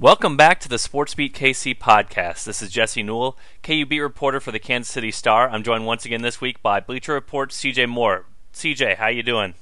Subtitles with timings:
[0.00, 2.44] Welcome back to the SportsBeat KC podcast.
[2.44, 5.46] This is Jesse Newell, KUB reporter for the Kansas City Star.
[5.50, 8.24] I'm joined once again this week by Bleacher Report CJ Moore.
[8.54, 9.52] CJ, how you doing?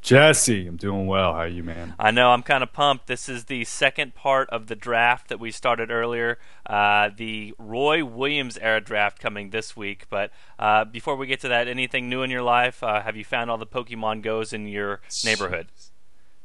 [0.00, 1.34] Jesse, I'm doing well.
[1.34, 1.94] How are you, man?
[1.98, 3.06] I know I'm kind of pumped.
[3.06, 8.02] This is the second part of the draft that we started earlier, uh, the Roy
[8.02, 10.06] Williams era draft coming this week.
[10.08, 12.82] But uh, before we get to that, anything new in your life?
[12.82, 15.66] Uh, have you found all the Pokemon Goes in your neighborhood?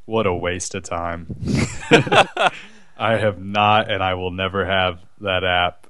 [0.03, 1.27] What a waste of time.
[2.99, 5.86] I have not, and I will never have that app.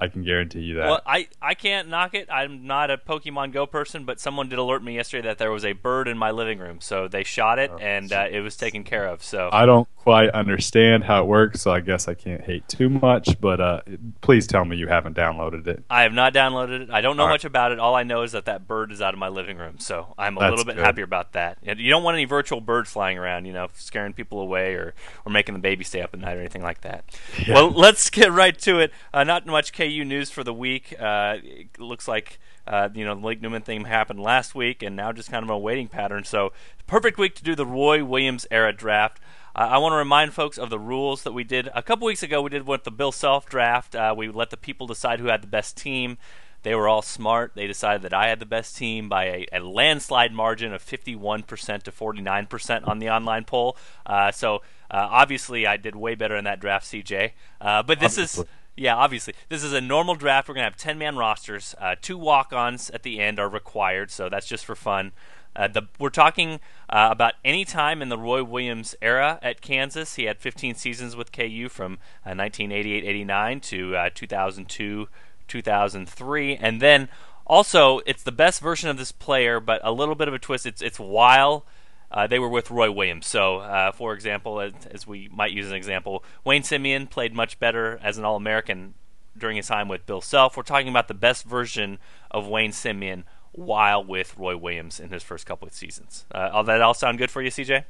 [0.00, 0.86] I can guarantee you that.
[0.88, 2.28] Well, I, I can't knock it.
[2.30, 5.64] I'm not a Pokemon Go person, but someone did alert me yesterday that there was
[5.64, 6.80] a bird in my living room.
[6.80, 9.22] So they shot it, Oh, and uh, it was taken care of.
[9.22, 12.88] So I don't quite understand how it works, so I guess I can't hate too
[12.88, 13.40] much.
[13.40, 13.80] But uh,
[14.22, 15.84] please tell me you haven't downloaded it.
[15.90, 16.90] I have not downloaded it.
[16.90, 17.32] I don't know right.
[17.32, 17.78] much about it.
[17.78, 19.78] All I know is that that bird is out of my living room.
[19.78, 20.84] So I'm a That's little bit good.
[20.84, 21.58] happier about that.
[21.62, 24.94] You don't want any virtual birds flying around, you know, scaring people away or,
[25.26, 27.04] or making the baby stay up at night or anything like that.
[27.46, 27.54] Yeah.
[27.54, 28.92] Well, let's get right to it.
[29.14, 30.94] Uh, not much KU news for the week.
[30.98, 34.96] Uh, it looks like uh, you know the Malik Newman thing happened last week, and
[34.96, 36.24] now just kind of a waiting pattern.
[36.24, 36.52] So
[36.86, 39.20] perfect week to do the Roy Williams era draft.
[39.54, 42.22] Uh, I want to remind folks of the rules that we did a couple weeks
[42.22, 42.40] ago.
[42.40, 43.94] We did with the Bill Self draft.
[43.94, 46.18] Uh, we let the people decide who had the best team.
[46.62, 47.52] They were all smart.
[47.54, 51.46] They decided that I had the best team by a, a landslide margin of 51%
[51.84, 53.78] to 49% on the online poll.
[54.04, 54.56] Uh, so
[54.90, 57.32] uh, obviously, I did way better in that draft, CJ.
[57.62, 58.59] Uh, but this is Obviously.
[58.80, 59.34] Yeah, obviously.
[59.50, 60.48] This is a normal draft.
[60.48, 61.74] We're going to have 10 man rosters.
[61.78, 65.12] Uh, two walk ons at the end are required, so that's just for fun.
[65.54, 70.14] Uh, the, we're talking uh, about any time in the Roy Williams era at Kansas.
[70.14, 75.08] He had 15 seasons with KU from uh, 1988 89 to uh, 2002
[75.46, 76.56] 2003.
[76.56, 77.10] And then
[77.46, 80.64] also, it's the best version of this player, but a little bit of a twist.
[80.64, 81.66] It's, it's while
[82.10, 83.26] uh, they were with Roy Williams.
[83.26, 87.58] So, uh, for example, as, as we might use an example, Wayne Simien played much
[87.58, 88.94] better as an All American
[89.36, 90.56] during his time with Bill Self.
[90.56, 91.98] We're talking about the best version
[92.30, 96.26] of Wayne Simien while with Roy Williams in his first couple of seasons.
[96.32, 97.84] Uh, all that all sound good for you, CJ?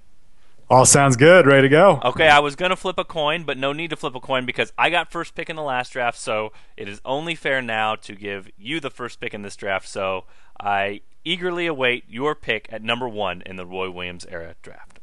[0.70, 1.46] All sounds good.
[1.46, 2.00] Ready to go?
[2.04, 4.46] Okay, I was going to flip a coin, but no need to flip a coin
[4.46, 7.96] because I got first pick in the last draft, so it is only fair now
[7.96, 9.88] to give you the first pick in this draft.
[9.88, 10.26] So
[10.60, 15.00] I eagerly await your pick at number one in the Roy Williams era draft.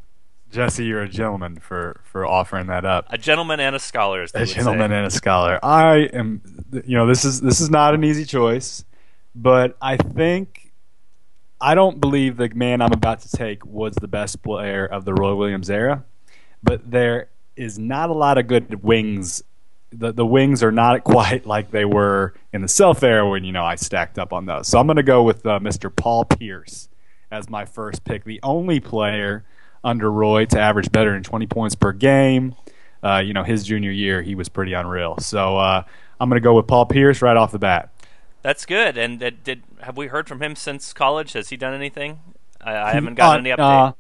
[0.50, 3.06] Jesse, you're a gentleman for for offering that up.
[3.10, 4.98] A gentleman and a scholar, A gentleman say.
[4.98, 5.60] and a scholar.
[5.64, 6.42] I am.
[6.86, 8.86] You know, this is this is not an easy choice,
[9.36, 10.72] but I think.
[11.60, 15.14] I don't believe the man I'm about to take was the best player of the
[15.16, 16.06] Roy Williams era,
[16.62, 19.44] but there is not a lot of good wings.
[19.92, 23.52] The the wings are not quite like they were in the self era when you
[23.52, 24.68] know I stacked up on those.
[24.68, 25.94] So I'm going to go with uh, Mr.
[25.96, 26.90] Paul Pierce
[27.32, 29.44] as my first pick, the only player
[29.84, 32.56] under Roy to average better than 20 points per game.
[33.04, 35.18] Uh, you know, his junior year he was pretty unreal.
[35.20, 35.84] So uh,
[36.20, 37.90] I'm going to go with Paul Pierce right off the bat.
[38.42, 38.98] That's good.
[38.98, 41.34] And uh, did have we heard from him since college?
[41.34, 42.20] Has he done anything?
[42.62, 43.90] I, I haven't gotten any Uh, update.
[43.90, 43.94] uh,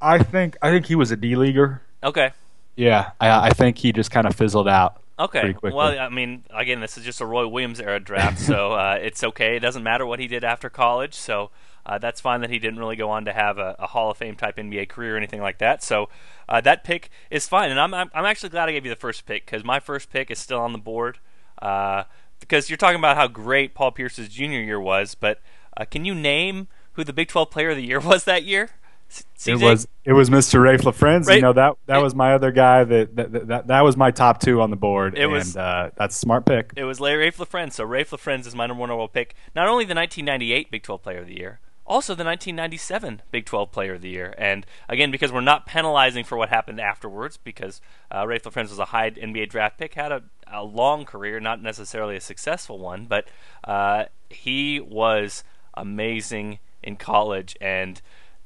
[0.00, 1.82] I think I think he was a D leaguer.
[2.02, 2.32] okay.
[2.76, 5.02] Yeah, I, I think he just kind of fizzled out.
[5.20, 5.54] Okay.
[5.62, 9.22] Well, I mean, again, this is just a Roy Williams era draft, so uh, it's
[9.22, 9.56] okay.
[9.56, 11.50] It doesn't matter what he did after college, so
[11.84, 14.16] uh, that's fine that he didn't really go on to have a, a Hall of
[14.16, 15.82] Fame type NBA career or anything like that.
[15.82, 16.08] So
[16.48, 18.96] uh, that pick is fine, and I'm, I'm I'm actually glad I gave you the
[18.96, 21.18] first pick because my first pick is still on the board.
[21.60, 22.04] Uh,
[22.38, 25.40] because you're talking about how great Paul Pierce's junior year was, but
[25.76, 28.70] uh, can you name who the Big 12 Player of the Year was that year?
[29.10, 30.60] C- It was it was Mr.
[30.60, 31.26] Raef LaFrentz.
[31.26, 31.36] Right.
[31.36, 32.84] You know that that was my other guy.
[32.84, 35.14] That that, that that was my top two on the board.
[35.16, 36.72] It and was- uh, that's a smart pick.
[36.76, 37.72] It was Larry Raef LaFrentz.
[37.74, 39.34] So Raef LaFrentz is my number one overall pick.
[39.54, 41.60] Not only the 1998 Big 12 Player of the Year,
[41.90, 44.32] also the 1997 Big 12 Player of the Year.
[44.38, 47.80] And again, because we're not penalizing for what happened afterwards, because
[48.12, 52.14] uh, Raef was a high NBA draft pick, had a, a long career, not necessarily
[52.14, 53.26] a successful one, but
[53.64, 55.42] uh, he was
[55.74, 57.56] amazing in college.
[57.60, 58.00] And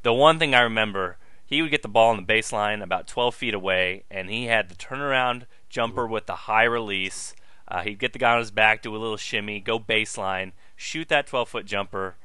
[0.04, 3.34] the one thing I remember, he would get the ball on the baseline about 12
[3.34, 7.34] feet away, and he had the turnaround jumper with the high release.
[7.66, 11.08] Uh, he'd get the guy on his back, do a little shimmy, go baseline, shoot
[11.08, 12.16] that 12 foot jumper,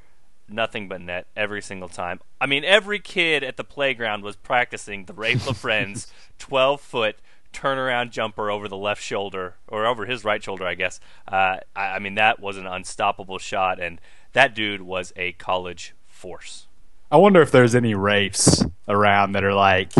[0.50, 2.19] nothing but net every single time.
[2.42, 6.07] I mean, every kid at the playground was practicing the Raef LaFrentz
[6.38, 7.15] 12 foot
[7.53, 11.00] turnaround jumper over the left shoulder, or over his right shoulder, I guess.
[11.27, 14.01] Uh, I, I mean, that was an unstoppable shot, and
[14.33, 16.68] that dude was a college force.
[17.11, 19.91] I wonder if there's any Raefs around that are like,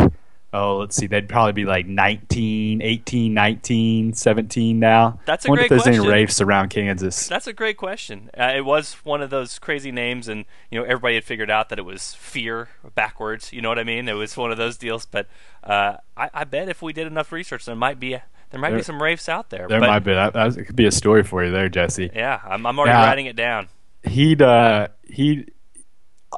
[0.52, 5.18] oh, let's see, they'd probably be like 19, 18, 19, 17 now.
[5.26, 6.12] That's a I wonder great if there's any question.
[6.12, 7.28] Raefs around Kansas.
[7.28, 8.30] That's a great question.
[8.38, 11.68] Uh, it was one of those crazy names, and you know everybody had figured out
[11.70, 13.52] that it was fear backwards.
[13.52, 14.08] You know what I mean?
[14.08, 15.06] It was one of those deals.
[15.06, 15.26] But
[15.64, 18.10] uh, I, I bet if we did enough research, there might be
[18.50, 19.66] there might There- be some Raefs out there.
[19.68, 22.10] There but, might be that, that it could be a story for you there, Jesse.
[22.14, 23.06] Yeah, I'm, I'm already Yeah.
[23.06, 23.68] writing it down.
[24.02, 25.46] He'd uh, he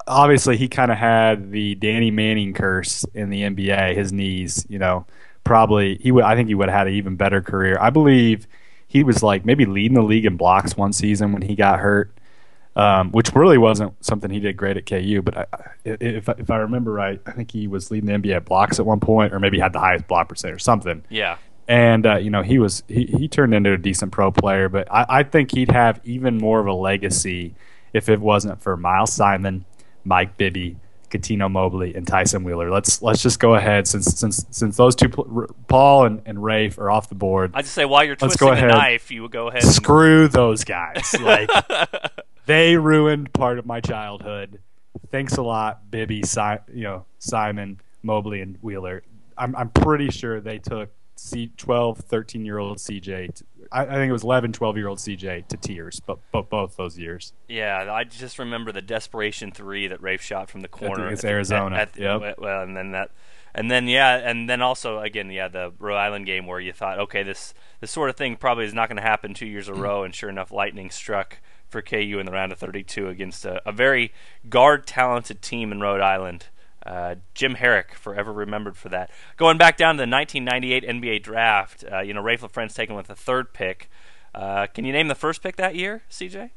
[0.07, 3.95] obviously he kind of had the Danny Manning curse in the NBA.
[3.95, 5.07] His knees, you know,
[5.45, 6.25] probably he would.
[6.25, 7.77] I think he would have had an even better career.
[7.81, 8.47] I believe
[8.89, 12.15] he was like maybe leading the league in blocks one season when he got hurt,
[12.77, 15.23] um, which really wasn't something he did great at KU.
[15.23, 15.47] But I,
[15.85, 18.87] if if I remember right, I think he was leading the NBA at blocks at
[18.87, 21.05] one point, or maybe had the highest block percent or something.
[21.11, 21.37] Yeah.
[21.69, 24.91] and uh, you know he was he, he turned into a decent pro player but
[24.91, 27.55] I, I think he'd have even more of a legacy
[27.93, 29.65] if it wasn't for miles simon
[30.05, 30.77] mike bibby
[31.13, 32.71] Cuttino Mobley and Tyson Wheeler.
[32.71, 35.11] Let's let's just go ahead since since since those two
[35.69, 37.53] Paul and, and Raef are off the board.
[37.55, 39.63] I just say while you're twisting the knife, you would go ahead.
[39.63, 41.15] And, Screw those guys.
[41.21, 41.51] Like
[42.47, 44.61] they ruined part of my childhood.
[45.11, 46.41] Thanks a lot, Bibby, si-
[46.73, 49.03] you know, Simon, Mobley, and Wheeler.
[49.37, 50.91] I'm I'm pretty sure they took
[51.23, 53.35] C 12, 13 year old CJ.
[53.35, 56.51] To, I, I think it was 11, 12 year old CJ to tears, but, but
[56.51, 57.33] both those years.
[57.49, 61.31] yeah, I just remember the desperation three that Raef shot from the corner against at
[61.31, 61.77] Arizona.
[61.77, 62.39] At, Yep.
[62.39, 63.13] Well, and then that,
[63.55, 66.99] and then yeah, and then also again, yeah, the Rhode Island game where you thought,
[66.99, 69.75] okay, this this sort of thing probably is not going to happen two years in
[69.75, 69.83] a mm.
[69.83, 73.67] row, and sure enough, lightning struck for KU in the round of 32 against a,
[73.67, 74.13] a very
[74.49, 76.47] guard talented team in Rhode Island.
[76.85, 79.11] Uh, Jim Harrick, forever remembered for that.
[79.37, 83.07] Going back down to the 1998 NBA draft, uh, you know, Raef LaFrentz taken with
[83.07, 83.89] the third pick.
[84.35, 86.51] Uh, can you name the first pick that year, CJ?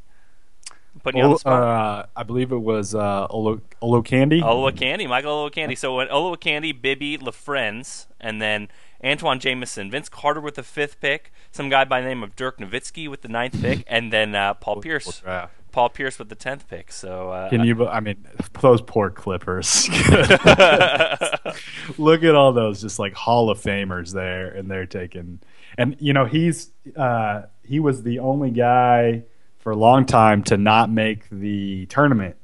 [0.95, 1.61] I'm putting you on the spot.
[1.61, 4.41] uh, I believe it was uh, Olo, Olo Candy.
[4.41, 5.77] Olowokandi, Michael Olowokandi.
[5.77, 8.69] So when Olowokandi, Bibby, LaFrentz, and then
[9.03, 12.59] Antawn Jamison, Vince Carter with the fifth pick, some guy by the name of Dirk
[12.59, 15.21] Nowitzki with the ninth pick, and then uh, Paul Pierce.
[15.75, 16.89] Paul Pierce with the tenth pick.
[16.89, 17.85] So uh, Can you?
[17.85, 18.25] I mean,
[18.61, 19.89] those poor Clippers.
[21.97, 25.41] Look at all those just like Hall of Famers there, and they're taking.
[25.77, 29.23] And you know, he's uh, he was the only guy
[29.57, 32.37] for a long time to not make the tournament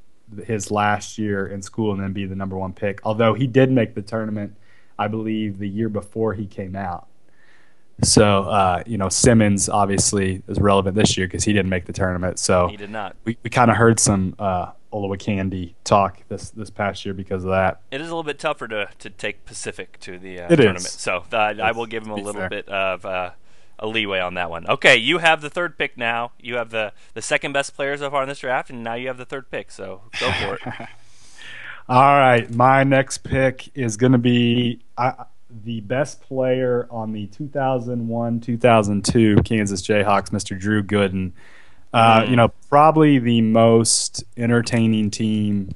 [0.46, 3.00] his last year in school and then be the number one pick.
[3.06, 4.58] Although he did make the tournament,
[5.00, 7.08] I believe the year before he came out.
[8.04, 11.94] So uh, you know, Simmons obviously is relevant this year because he didn't make the
[11.94, 12.40] tournament.
[12.40, 13.16] So he did not.
[13.26, 17.52] we, we kind of heard some uh, Olowokandi talk this this past year because of
[17.52, 17.82] that.
[17.92, 20.66] It is a little bit tougher to, to take Pacific to the uh, It is.
[20.66, 20.84] tournament.
[20.86, 22.50] So uh, I will give him a little fair.
[22.50, 23.32] bit of uh,
[23.80, 24.68] a leeway on that one.
[24.68, 26.32] Okay, you have the third pick now.
[26.40, 29.08] You have the, the second best player so far in this draft, and now you
[29.08, 29.72] have the third pick.
[29.72, 30.62] So go for it.
[31.90, 35.26] All right, my next pick is going to be I,
[35.64, 40.58] the best player on the 2001-2002 Kansas Jayhawks, Mr.
[40.60, 41.32] Drew Gooden.
[41.94, 42.30] Uh, Mm.
[42.30, 45.76] You know, probably the most entertaining team.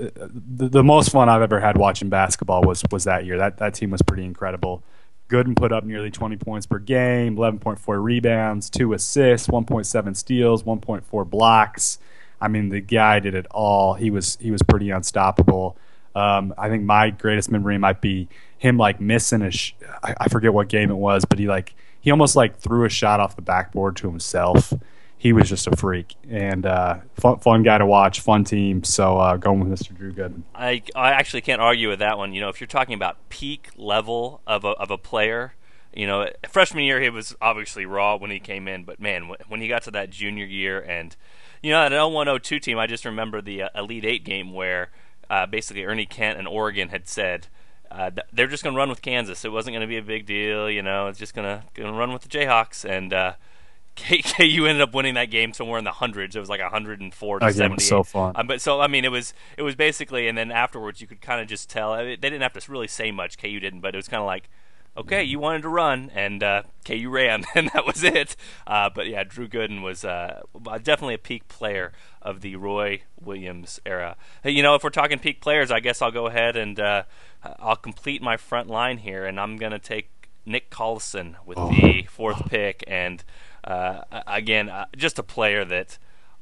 [0.00, 3.38] uh, The, the most fun I've ever had watching basketball was was that year.
[3.38, 4.82] That that team was pretty incredible.
[5.28, 11.28] Gooden put up nearly 20 points per game, 11.4 rebounds, two assists, 1.7 steals, 1.4
[11.28, 11.98] blocks.
[12.40, 13.94] I mean, the guy did it all.
[13.94, 15.76] He was he was pretty unstoppable.
[16.16, 19.50] Um, I think my greatest memory might be him like missing a.
[19.50, 22.86] Sh- I, I forget what game it was, but he like he almost like threw
[22.86, 24.72] a shot off the backboard to himself.
[25.18, 28.82] He was just a freak and uh, fun, fun guy to watch, fun team.
[28.82, 29.94] So uh, going with Mr.
[29.94, 30.42] Drew Gooden.
[30.54, 32.32] I, I actually can't argue with that one.
[32.32, 35.54] You know, if you're talking about peak level of a, of a player,
[35.94, 39.60] you know, freshman year he was obviously raw when he came in, but man, when
[39.60, 41.16] he got to that junior year and,
[41.62, 44.90] you know, that 0102 team, I just remember the uh, Elite Eight game where
[45.30, 47.48] uh, basically Ernie Kent and Oregon had said,
[47.90, 49.44] uh, th- they're just going to run with Kansas.
[49.44, 51.06] It wasn't going to be a big deal, you know.
[51.08, 53.32] It's just going to run with the Jayhawks, and uh,
[53.96, 56.36] KU ended up winning that game somewhere in the hundreds.
[56.36, 57.74] It was like 104 to That game 78.
[57.76, 58.32] was so fun.
[58.34, 61.20] Um, but so I mean, it was it was basically, and then afterwards you could
[61.20, 61.92] kind of just tell.
[61.92, 63.38] I mean, they didn't have to really say much.
[63.38, 64.48] KU didn't, but it was kind of like,
[64.96, 68.36] okay, you wanted to run, and uh, KU ran, and that was it.
[68.66, 70.42] Uh, but yeah, Drew Gooden was uh,
[70.82, 74.16] definitely a peak player of the Roy Williams era.
[74.42, 77.04] Hey, you know, if we're talking peak players, I guess I'll go ahead and uh,
[77.58, 80.10] I'll complete my front line here, and I'm gonna take
[80.44, 83.22] Nick Collison with the fourth pick, and
[83.64, 85.98] uh, again, uh, just a player that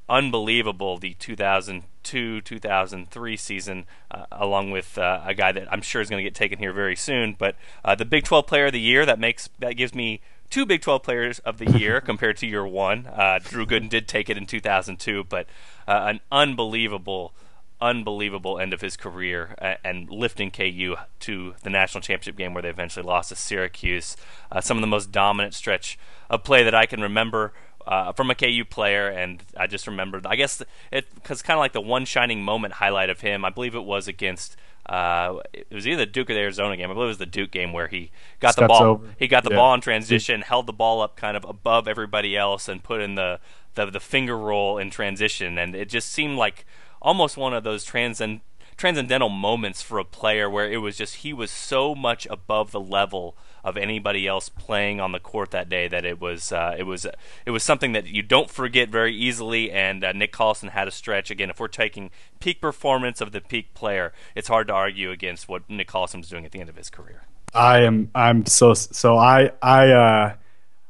[0.09, 6.11] unbelievable the 2002 2003 season uh, along with uh, a guy that I'm sure is
[6.11, 8.81] going to get taken here very soon but uh, the Big 12 player of the
[8.81, 10.21] year that makes that gives me
[10.51, 14.07] two Big 12 players of the year compared to year one uh, Drew Gooden did
[14.07, 15.47] take it in 2002 but
[15.89, 17.33] uh, an unbelievable
[17.81, 22.71] unbelievable end of his career and lifting KU to the national championship game where they
[22.71, 24.17] eventually lost to Syracuse.
[24.51, 25.99] Uh, some of the most dominant stretch
[26.31, 27.53] of play that I can remember
[27.87, 30.27] uh, from a KU player, and I just remembered.
[30.27, 33.45] I guess it because kind of like the one shining moment highlight of him.
[33.45, 36.91] I believe it was against Uh, it was either the Duke or the Arizona game.
[36.91, 38.83] I believe it was the Duke game where he got Steps the ball.
[38.85, 39.15] over.
[39.19, 39.57] He got the Yeah.
[39.57, 43.15] ball in transition, held the ball up kind of above everybody else, and put in
[43.15, 43.41] the,
[43.77, 45.57] the the finger roll in transition.
[45.57, 46.67] And it just seemed like
[47.01, 48.41] almost one of those transcend
[48.77, 52.81] transcendental moments for a player where it was just he was so much above the
[52.81, 56.85] level of anybody else playing on the court that day that it was uh, it
[56.85, 57.07] was
[57.47, 59.71] it was something that you don't forget very easily.
[59.73, 61.51] And uh, Nick Collison had a stretch again.
[61.51, 65.69] If we're taking peak performance of the peak player, it's hard to argue against what
[65.69, 67.23] Nick Collison was doing at the end of his career.
[67.55, 70.35] I am I'm so so I I uh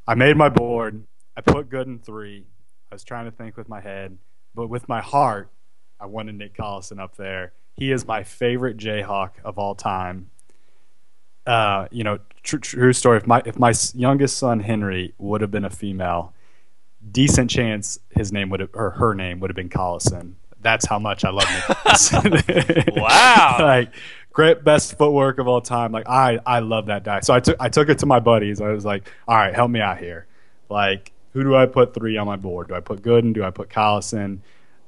[0.06, 1.04] I made my board.
[1.36, 2.44] I put Gooden three.
[2.90, 4.18] I was trying to think with my head,
[4.54, 5.50] but with my heart,
[6.00, 7.52] I wanted Nick Collison up there.
[7.76, 10.30] He is my favorite Jayhawk of all time.
[11.46, 13.18] Uh, you know, tr- true story.
[13.18, 16.32] If my if my youngest son Henry would have been a female,
[17.10, 20.34] decent chance his name would have or her name would have been Collison.
[20.60, 21.46] That's how much I love
[22.24, 22.88] Nick.
[22.96, 23.56] Wow.
[23.60, 23.92] like
[24.32, 25.92] great best footwork of all time.
[25.92, 27.20] Like I I love that guy.
[27.20, 28.60] So I took I took it to my buddies.
[28.60, 30.26] I was like, all right, help me out here.
[30.70, 32.68] Like who do I put three on my board?
[32.68, 33.34] Do I put Gooden?
[33.34, 34.38] Do I put Collison?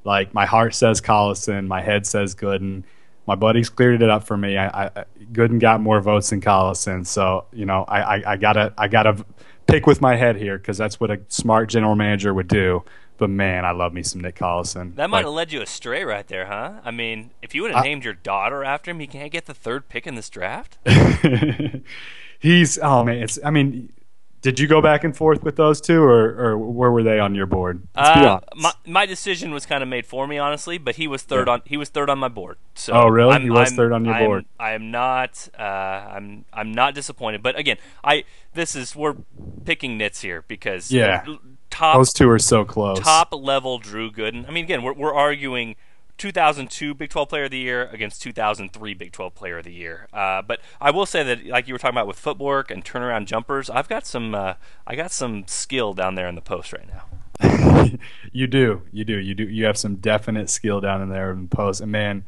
[0.05, 2.85] Like my heart says Collison, my head says Gooden.
[3.27, 4.57] My buddies cleared it up for me.
[4.57, 8.73] I, I Gooden got more votes than Collison, so you know I, I, I gotta
[8.79, 9.25] I gotta
[9.67, 12.85] pick with my head here because that's what a smart general manager would do.
[13.19, 14.95] But man, I love me some Nick Collison.
[14.97, 16.81] That might Like, have led you astray right there, huh?
[16.85, 19.55] I mean, if you would have named your daughter after him, he can't get the
[19.55, 20.79] third pick in this draft.
[22.39, 23.93] he's oh man, it's I mean,
[24.47, 27.35] did you go back and forth with those two, or or where were they on
[27.35, 27.83] your board?
[27.97, 28.47] Let's be Uh, honest.
[28.55, 30.79] my my decision was kind of made for me, honestly.
[30.79, 31.55] But he was third Yeah.
[31.55, 32.57] on he was third on my board.
[32.75, 33.35] So Oh, really?
[33.35, 34.45] I'm, He was I'm- third on your I'm- board.
[34.61, 35.49] I am not.
[35.59, 37.43] Uh, I'm I'm not disappointed.
[37.43, 38.23] But again, I
[38.55, 39.17] this is we're
[39.65, 41.25] picking nits here because Yeah.
[41.71, 43.01] top Those two are so close.
[43.01, 44.49] top level Drew Gooden.
[44.49, 45.75] I mean, again, we're we're arguing
[46.19, 50.09] 2002 Big 12 Player of the Year against 2003 Big 12 Player of the Year.
[50.13, 53.27] Uh, but I will say that, like you were talking about with footwork and turnaround
[53.27, 54.55] jumpers, I've got some uh,
[54.87, 57.05] I got some skill down there in the post right now.
[58.33, 59.45] you do, you do, you do.
[59.45, 61.81] You have some definite skill down in there in the post.
[61.81, 62.25] And man,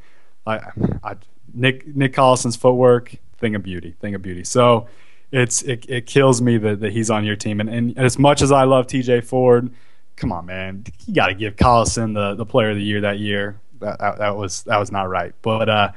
[0.46, 0.60] I,
[1.02, 1.16] I
[1.52, 4.44] Nick Nick Collison's footwork, thing of beauty, thing of beauty.
[4.44, 4.86] So
[5.32, 7.60] it's it, it kills me that, that he's on your team.
[7.60, 9.22] And, and as much as I love T.J.
[9.22, 9.70] Ford,
[10.16, 13.18] come on, man, you got to give Collison the the Player of the Year that
[13.18, 13.60] year.
[13.80, 15.34] That, that, that was that was not right.
[15.42, 15.90] But uh,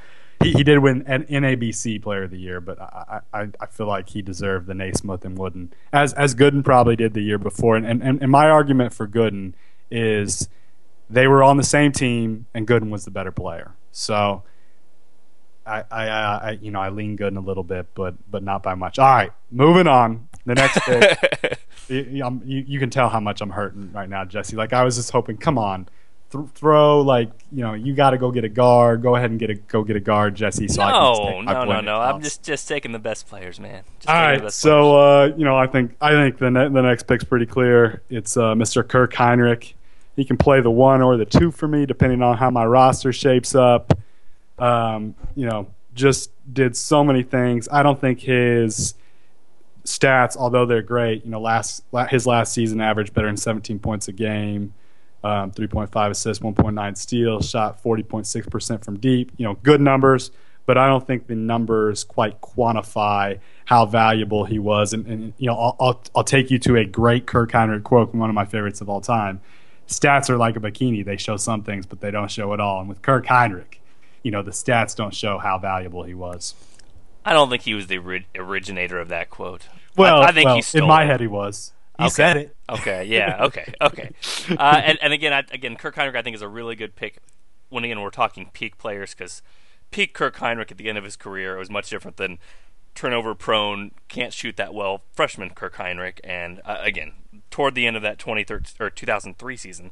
[0.43, 3.87] he, he did win an NABC Player of the Year, but I, I, I feel
[3.87, 7.75] like he deserved the Naismith and Wooden as as Gooden probably did the year before.
[7.75, 9.53] And and, and my argument for Gooden
[9.89, 10.49] is
[11.09, 13.73] they were on the same team and Gooden was the better player.
[13.91, 14.43] So
[15.65, 18.75] I I, I you know I lean Gooden a little bit, but but not by
[18.75, 18.99] much.
[18.99, 20.27] All right, moving on.
[20.43, 24.55] The next pick, you, you, you can tell how much I'm hurting right now, Jesse.
[24.55, 25.87] Like I was just hoping, come on.
[26.31, 29.01] Th- Throw like you know you got to go get a guard.
[29.01, 30.67] Go ahead and get a go get a guard, Jesse.
[30.67, 31.99] So I can just no, no, no, no.
[31.99, 33.83] I'm just just taking the best players, man.
[33.99, 37.07] Just All right, so uh, you know, I think I think the ne- the next
[37.07, 38.01] pick's pretty clear.
[38.09, 38.87] It's uh, Mr.
[38.87, 39.73] Kirk Hinrich.
[40.15, 43.13] He can play the one or the two for me, depending on how my roster
[43.13, 43.97] shapes up.
[44.59, 47.67] Um, you know, just did so many things.
[47.71, 48.93] I don't think his
[49.85, 54.07] stats, although they're great, you know, last his last season averaged better than 17 points
[54.07, 54.73] a game,
[55.23, 59.31] um, 3.5 assists, 1.9 steals, shot 40.6% from deep.
[59.37, 60.31] You know, good numbers,
[60.65, 64.93] but I don't think the numbers quite quantify how valuable he was.
[64.93, 68.13] And, and you know, I'll, I'll, I'll take you to a great Kirk Hinrich quote
[68.13, 69.41] one of my favorites of all time.
[69.87, 72.79] Stats are like a bikini; they show some things, but they don't show it all.
[72.79, 73.79] And with Kirk Hinrich,
[74.23, 76.55] you know, the stats don't show how valuable he was.
[77.25, 79.67] I don't think he was the ori- originator of that quote.
[79.95, 81.07] Well, I, I think well, in my it.
[81.07, 81.73] head he was.
[81.99, 82.09] He Okay.
[82.09, 82.55] said it.
[82.69, 84.11] Okay, yeah, okay, okay.
[84.49, 87.17] Uh, and, and again, I, again, Kirk Hinrich, I think is a really good pick.
[87.69, 89.41] When again we're talking peak players, because
[89.91, 92.39] peak Kirk Hinrich at the end of his career was much different than
[92.95, 96.19] turnover prone, can't shoot that well freshman Kirk Hinrich.
[96.23, 97.13] And uh, again,
[97.49, 99.91] toward the end of that 2013 or 2003 season.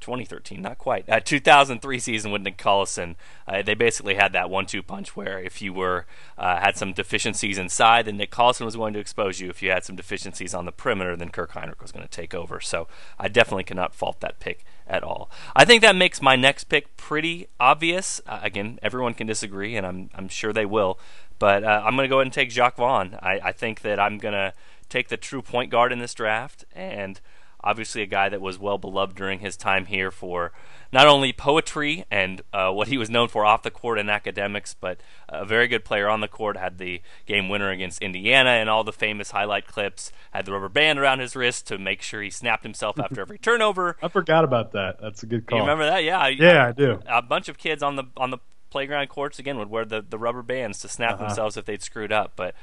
[0.00, 1.08] 2013, not quite.
[1.08, 3.16] Uh, 2003 season with Nick Collison,
[3.48, 7.58] uh, they basically had that one-two punch where if you were uh, had some deficiencies
[7.58, 9.48] inside, then Nick Collison was going to expose you.
[9.48, 12.34] If you had some deficiencies on the perimeter, then Kirk Hinrich was going to take
[12.34, 12.60] over.
[12.60, 15.30] So I definitely cannot fault that pick at all.
[15.56, 18.20] I think that makes my next pick pretty obvious.
[18.26, 20.98] Uh, again, everyone can disagree, and I'm I'm sure they will.
[21.38, 23.18] But uh, I'm going to go ahead and take Jacques Vaughn.
[23.20, 24.52] I, I think that I'm going to
[24.88, 27.20] take the true point guard in this draft, and
[27.64, 30.52] obviously a guy that was well beloved during his time here for
[30.92, 34.74] not only poetry and uh, what he was known for off the court and academics,
[34.74, 36.56] but a very good player on the court.
[36.56, 40.12] Had the game winner against Indiana and all the famous highlight clips.
[40.32, 43.38] Had the rubber band around his wrist to make sure he snapped himself after every
[43.48, 43.96] turnover.
[44.02, 44.98] I forgot about that.
[45.00, 45.58] That's a good call.
[45.58, 46.04] You remember that?
[46.04, 47.00] Yeah, I- Yeah, I do.
[47.08, 48.38] a bunch of kids on the on the
[48.70, 51.26] playground courts again would wear the, the rubber bands to snap Uh-huh.
[51.26, 52.32] themselves if they'd screwed up.
[52.36, 52.54] But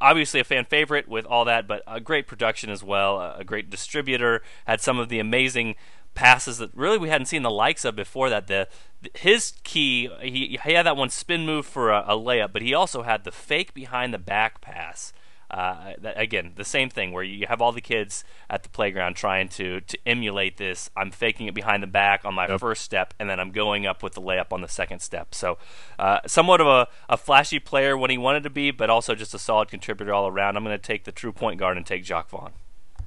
[0.00, 3.20] obviously a fan favorite with all that, but a great production as well.
[3.20, 5.74] A, great distributor had some of the amazing
[6.14, 8.46] passes that really we hadn't seen the likes of before that.
[8.46, 8.68] The
[9.14, 12.74] his key he, he had that one spin move for a, a layup, but he
[12.74, 15.12] also had the fake behind the back pass.
[15.56, 19.48] Uh, again, the same thing where you have all the kids at the playground trying
[19.48, 20.90] to to emulate this.
[20.94, 22.60] I'm faking it behind the back on my Yep.
[22.60, 25.34] first step, and then I'm going up with the layup on the second step.
[25.34, 25.56] So,
[25.98, 29.32] uh, somewhat of a, a flashy player when he wanted to be, but also just
[29.32, 30.56] a solid contributor all around.
[30.58, 32.52] I'm going to take the true point guard and take Jacques Vaughn.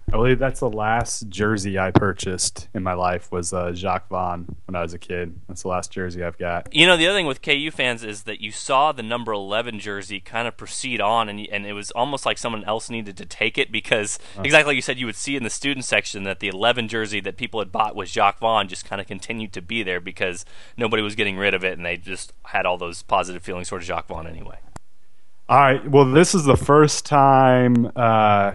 [0.10, 4.56] I believe that's the last jersey I purchased in my life was uh, Jacques Vaughn
[4.66, 5.40] when I was a kid.
[5.48, 6.74] That's the last jersey I've got.
[6.74, 9.80] You know, the other thing with KU fans is that you saw the number 11
[9.80, 13.26] jersey kind of proceed on, and, and it was almost like someone else needed to
[13.26, 16.40] take it because, exactly like you said, you would see in the student section that
[16.40, 19.62] the 11 jersey that people had bought was Jacques Vaughn just kind of continued to
[19.62, 20.44] be there because
[20.76, 23.86] nobody was getting rid of it, and they just had all those positive feelings towards
[23.86, 24.58] Jacques Vaughn anyway.
[25.48, 25.88] All right.
[25.90, 28.54] Well, this is the first time uh,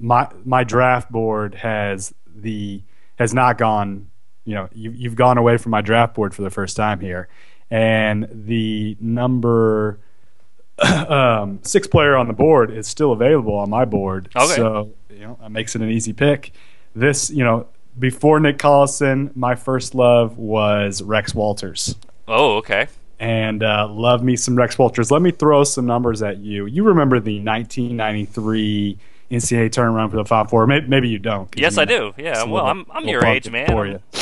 [0.00, 2.82] my my draft board has the
[3.18, 4.08] has not gone.
[4.44, 7.28] You know, you, you've gone away from my draft board for the first time here,
[7.70, 9.98] and the number
[10.78, 14.28] um, six player on the board is still available on my board.
[14.34, 14.56] Okay.
[14.56, 16.52] So you know, that makes it an easy pick.
[16.94, 17.66] This, you know,
[17.98, 22.86] before Nick Collison, my first love was Rex Walters Oh, okay.
[23.18, 25.10] and uh, love me some Rex Walters.
[25.10, 26.66] Let me throw some numbers at you.
[26.66, 28.98] You remember the 1993
[29.30, 30.66] NCAA tournament for the Final Four?
[30.66, 31.48] Maybe, maybe you don't.
[31.56, 32.22] Yes, you I know, do.
[32.22, 32.44] Yeah.
[32.44, 33.66] Well, I'm I'm your age, man.
[33.66, 34.00] For you.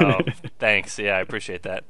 [0.00, 0.20] oh,
[0.58, 0.98] thanks.
[0.98, 1.84] Yeah, I appreciate that.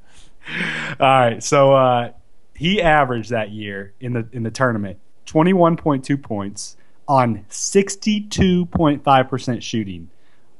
[0.98, 2.12] All right, so uh,
[2.54, 6.76] he averaged that year in the in the tournament 21.2 points
[7.06, 10.10] on 62.5 percent shooting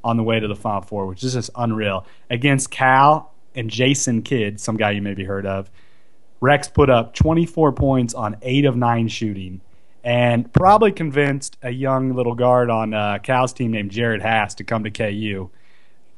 [0.02, 2.06] on the way to the Final Four, which is just unreal.
[2.30, 5.70] Against Cal and Jason Kidd, some guy you maybe heard of,
[6.40, 9.60] Rex put up 24 points on eight of nine shooting,
[10.02, 14.64] and probably convinced a young little guard on uh, Cal's team named Jerod Haase to
[14.64, 15.50] come to KU.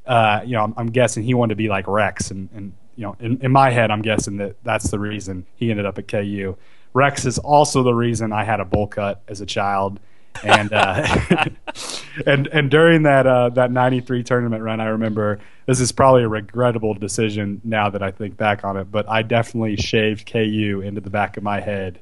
[0.06, 3.04] Uh, you know, I'm, I'm guessing he wanted to be like Rex, and, and you
[3.04, 6.08] know, in, in my head, I'm guessing that that's the reason he ended up at
[6.08, 6.56] KU.
[6.92, 9.98] Rex is also the reason I had a bowl cut as a child,
[10.44, 11.46] and uh,
[12.26, 16.28] and and during that uh, that '93 tournament run, I remember this is probably a
[16.28, 21.00] regrettable decision now that I think back on it, but I definitely shaved KU into
[21.00, 22.00] the back of my head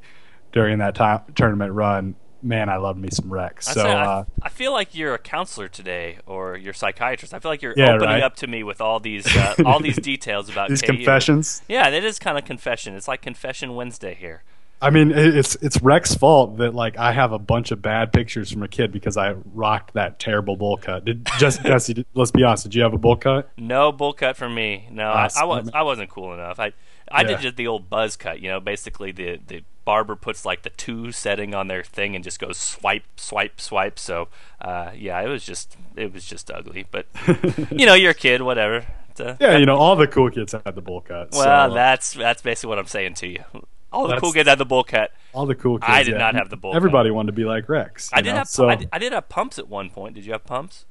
[0.53, 2.15] during that time, tournament run.
[2.43, 3.67] Man, I loved me some Rex.
[3.67, 7.35] So say I, uh, I feel like you're a counselor today, or you're a psychiatrist.
[7.35, 8.23] I feel like you're Yeah, opening right.
[8.23, 10.95] up to me with all these uh, all these details about these KU.
[10.95, 11.61] confessions.
[11.69, 12.95] Yeah, it is kind of confession.
[12.95, 14.43] It's like confession Wednesday here.
[14.83, 18.51] I mean, it's it's Rex's fault that like I have a bunch of bad pictures
[18.51, 21.05] from a kid because I rocked that terrible bowl cut.
[21.05, 22.07] Did just Jesse?
[22.15, 22.63] Let's be honest.
[22.63, 23.51] Did you have a bowl cut?
[23.59, 24.89] No bull cut for me.
[24.91, 26.59] No, Ah, I, I was I wasn't cool enough.
[26.59, 26.73] I
[27.11, 27.41] I did Yeah.
[27.43, 28.41] just the old buzz cut.
[28.41, 32.23] You know, basically the the barber puts like the two setting on their thing and
[32.23, 33.99] just goes swipe swipe swipe.
[33.99, 34.29] So
[34.61, 36.87] uh, yeah, it was just it was just ugly.
[36.91, 37.07] But
[37.71, 38.87] you know, you're a kid, whatever.
[39.19, 41.33] Uh, Yeah, you know, all the cool kids had the bowl cut.
[41.33, 43.45] Well, so, that's that's basically what I'm saying to you.
[43.93, 45.11] All the That's- cool kids had the bull cut.
[45.35, 45.91] all the cool kids.
[45.91, 46.19] I did yeah.
[46.19, 46.77] not have the bowl cut.
[46.77, 48.09] Everybody wanted to be like Rex.
[48.13, 48.37] I did know?
[48.37, 50.15] have So, I, did, I did have pumps at one point.
[50.15, 50.85] Did you have pumps?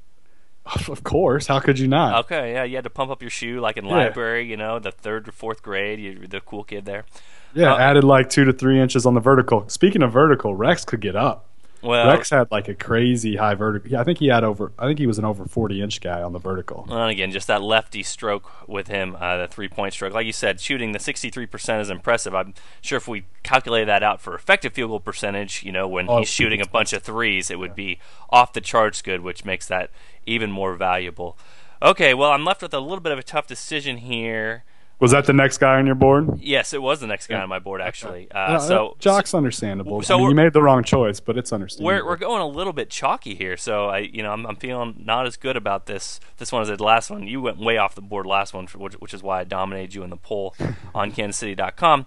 [0.89, 1.47] of course.
[1.47, 2.25] How could you not?
[2.25, 3.91] Okay, yeah, you had to pump up your shoe like in Yeah.
[3.95, 4.45] library.
[4.49, 5.99] You know, the third or fourth grade.
[5.99, 7.05] You're the cool kid there.
[7.53, 9.67] Yeah, Uh, added like two to three inches on the vertical.
[9.69, 11.45] Speaking of vertical, Rex could get up.
[11.81, 13.89] Well, Rex had like a crazy high vertical.
[13.89, 14.73] Yeah, I think he had over.
[14.77, 16.85] I think he was an over forty inch guy on the vertical.
[16.89, 20.13] And again, just that lefty stroke with him, uh, the three point stroke.
[20.13, 22.35] Like you said, shooting the 63% is impressive.
[22.35, 26.07] I'm sure if we calculate that out for effective field goal percentage, you know, when
[26.09, 27.97] Oh, he's shooting a bunch of threes, it would be
[28.29, 29.89] off the charts good, which makes that
[30.29, 31.37] even more valuable.
[31.81, 34.63] Okay, well, I'm left with a little bit of a tough decision here.
[34.99, 36.41] Was that the next guy on your board?
[36.41, 38.29] Yes, it was the next guy on my board, actually.
[38.31, 40.01] Uh, Uh, so, Jock's understandable.
[40.01, 41.87] so I mean, you made the wrong choice, but it's understandable.
[41.87, 45.01] we're we're going a little bit chalky here, so I you know I'm, I'm feeling
[45.05, 47.25] not as good about this this one as the last one.
[47.27, 50.03] You went way off the board last one, which, which is why I dominated you
[50.03, 50.53] in the poll
[50.93, 52.05] on KansasCity.com.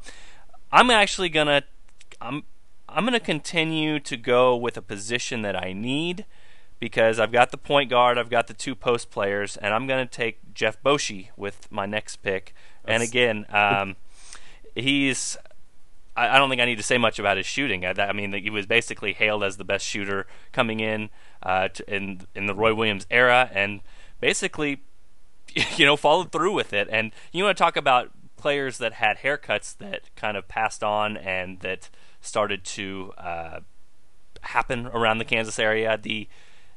[0.70, 1.62] I'm actually gonna
[2.20, 2.42] I'm
[2.90, 6.26] I'm gonna continue to go with a position that I need
[6.82, 10.04] because I've got the point guard, I've got the two post players, and I'm gonna
[10.04, 12.56] take Jeff Boschee with my next pick.
[12.84, 13.94] and again, um,
[14.74, 15.36] he's
[16.16, 17.86] I, I don't think I need to say much about his shooting.
[17.86, 21.10] I, I mean, he was basically hailed as the best shooter coming in
[21.44, 23.80] uh, to, in in the Roy Williams era, and
[24.18, 24.82] basically,
[25.76, 26.88] you know, followed through with it.
[26.90, 31.16] And you want to talk about players that had haircuts that kind of passed on
[31.16, 31.90] and that
[32.20, 33.60] started to uh,
[34.40, 35.96] happen around the Kansas area.
[35.96, 36.26] The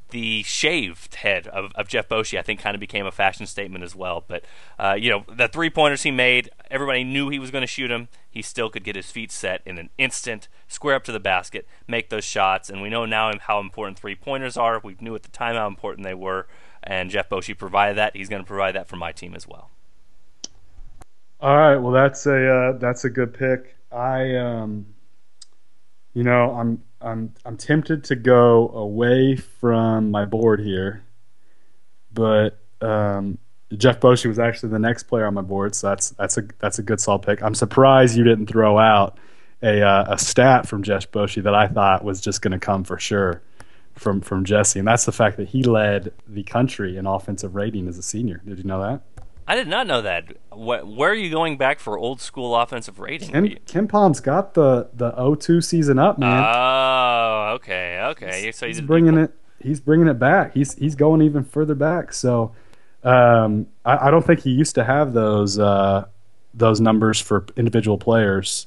[0.09, 3.83] the shaved head of, of Jeff Boschee, I think, kind of became a fashion statement
[3.83, 4.23] as well.
[4.27, 4.43] But
[4.79, 7.87] uh, you know, the three pointers he made, everybody knew he was going to shoot
[7.87, 8.07] them.
[8.29, 11.67] He still could get his feet set in an instant, square up to the basket,
[11.87, 12.69] make those shots.
[12.69, 14.79] And we know now how important three pointers are.
[14.83, 16.47] We knew at the time how important they were,
[16.83, 18.15] and Jeff Boschee provided that.
[18.15, 19.69] He's going to provide that for my team as well.
[21.41, 23.75] All right, well that's a uh, that's a good pick.
[23.91, 24.85] I um,
[26.15, 31.03] you know, I'm I'm I'm tempted to go away from my board here,
[32.11, 33.37] but um,
[33.77, 36.79] Jeff Boschee was actually the next player on my board, so that's that's a that's
[36.79, 37.43] a good solid pick.
[37.43, 39.17] I'm surprised you didn't throw out
[39.61, 42.83] a uh, a stat from Jeff Boschee that I thought was just going to come
[42.83, 43.41] for sure
[43.93, 47.87] from from Jesse, and that's the fact that he led the country in offensive rating
[47.87, 48.41] as a senior.
[48.45, 49.01] Did you know that?
[49.47, 50.37] I did not know that.
[50.51, 53.29] Where are you going back for old school offensive rating?
[53.29, 56.43] Ken, KenPom's got the the 02 season up, man.
[56.43, 58.45] Oh, okay, okay.
[58.45, 59.31] He's, so he's bringing it.
[59.59, 60.53] He's bringing it back.
[60.53, 62.11] He's he's going even further back.
[62.13, 62.53] So
[63.03, 66.05] um, I, I, don't think he used to have those uh,
[66.53, 68.65] those numbers for individual players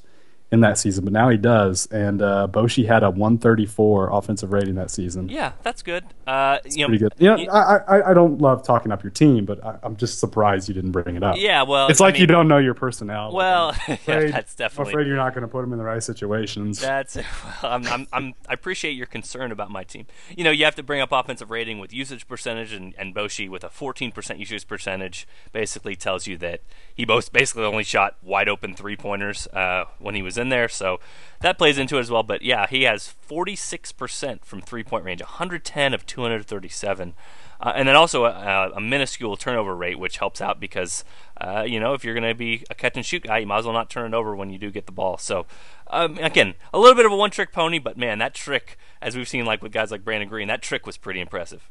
[0.51, 1.85] in that season, but now he does.
[1.87, 5.29] And uh, Boschee had a 134 offensive rating that season.
[5.29, 6.05] Yeah, that's good.
[6.25, 7.13] Uh, you know, pretty good.
[7.19, 9.95] Yeah, you know, I, I, I don't love talking up your team, but I, am
[9.95, 11.35] just surprised you didn't bring it up.
[11.37, 13.31] Yeah, well, it's like mean, you don't know your personnel.
[13.31, 14.91] Well, afraid, yeah, that's definitely.
[14.91, 16.79] I'm afraid you're not going to put them in the right situations.
[16.79, 17.17] That's.
[17.63, 20.05] Well, I'm, I'm, I'm, i appreciate your concern about my team.
[20.35, 23.49] You know, you have to bring up offensive rating with usage percentage, and, and Boschee
[23.49, 26.61] with a 14% usage percentage basically tells you that
[26.93, 30.67] he both basically only shot wide open three pointers uh, when he was in there.
[30.67, 30.99] So
[31.41, 32.23] that plays into it as well.
[32.23, 37.13] But yeah, he has 46% from three point range, 110 of 237.
[37.61, 41.03] Uh, and then also a, a, minuscule turnover rate, which helps out because,
[41.41, 43.59] uh, you know, if you're going to be a catch and shoot guy, you might
[43.59, 45.17] as well not turn it over when you do get the ball.
[45.17, 45.45] So,
[45.87, 49.17] um, again, a little bit of a one trick pony, but man, that trick, as
[49.17, 51.69] we've seen like with guys like Brannen Greene, that trick was pretty impressive.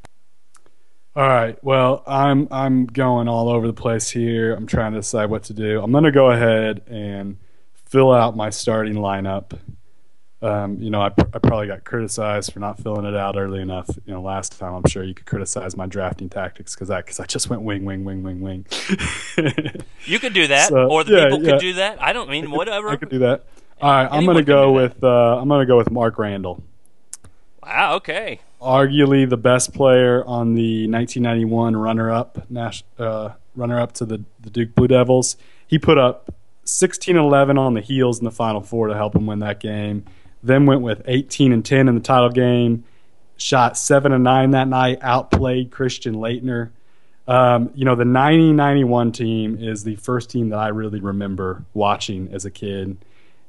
[1.16, 1.59] All right.
[1.64, 4.54] Well, I'm I'm going all over the place here.
[4.54, 5.83] I'm trying to decide what to do.
[5.83, 7.38] I'm going to go ahead and
[7.88, 9.59] fill out my starting lineup.
[10.40, 13.90] Um, you know, I, I probably got criticized for not filling it out early enough.
[14.07, 17.18] You know, last time I'm sure you could criticize my drafting tactics because I because
[17.18, 18.66] I just went wing, wing, wing, wing, wing.
[20.05, 21.51] you could do that, so, or the yeah, people yeah.
[21.51, 22.01] could do that.
[22.01, 22.88] I don't mean I could, whatever.
[22.90, 23.46] I could do that.
[23.81, 26.62] All right, I'm gonna go with uh, I'm gonna go with Mark Randall.
[27.62, 27.96] Wow.
[27.96, 28.40] Okay.
[28.62, 32.46] Arguably the best player on the 1991 runner-up,
[32.98, 35.37] uh, runner-up to the the Duke Blue Devils.
[35.66, 36.35] He put up
[36.68, 39.59] 16 and 11 on the heels in the Final Four to help him win that
[39.59, 40.04] game.
[40.42, 42.85] Then went with 18 and 10 in the title game.
[43.38, 44.98] Shot seven and nine that night.
[45.00, 46.70] Outplayed Christian Laettner.
[47.26, 52.28] Um, you know, the 90-91 team is the first team that I really remember watching
[52.33, 52.98] as a kid.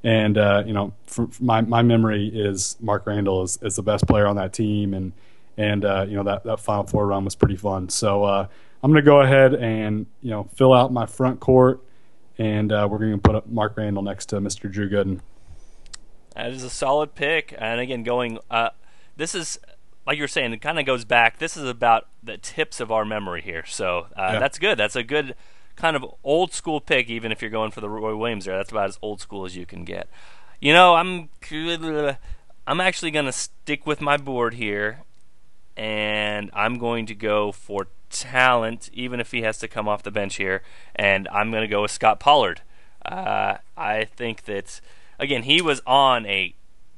[0.04, 0.94] And uh, you know,
[1.42, 5.12] my my memory is Mark Randall is, is the best player on that team, and
[5.58, 7.90] and uh, you know that that Final Four run was pretty fun.
[7.90, 8.48] So uh,
[8.82, 11.82] I'm going to go ahead and you know fill out my front court
[12.40, 14.72] and uh, we're going to put up Mark Randall next to Mr.
[14.72, 15.20] Drew Gooden.
[16.34, 18.40] That is a solid pick, and again, going.
[18.50, 18.70] Uh,
[19.18, 19.60] this is
[20.08, 21.38] like you were saying, it kind of goes back.
[21.38, 24.40] This is about the tips of our memory here, so uh, yeah.
[24.40, 24.80] that's good.
[24.80, 25.36] That's a good
[25.76, 28.56] kind of old school pick, even if you're going for the Roy Williams there.
[28.56, 30.10] That's about as old school as you can get.
[30.62, 31.30] You know, I'm
[32.66, 35.02] I'm actually going to stick with my board here,
[35.76, 40.12] and I'm going to go for talent, even if he has to come off the
[40.12, 40.62] bench here.
[40.96, 42.62] And I'm going to go with Scott Pollard.
[43.06, 44.82] Uh, I think that
[45.20, 46.54] again he was on a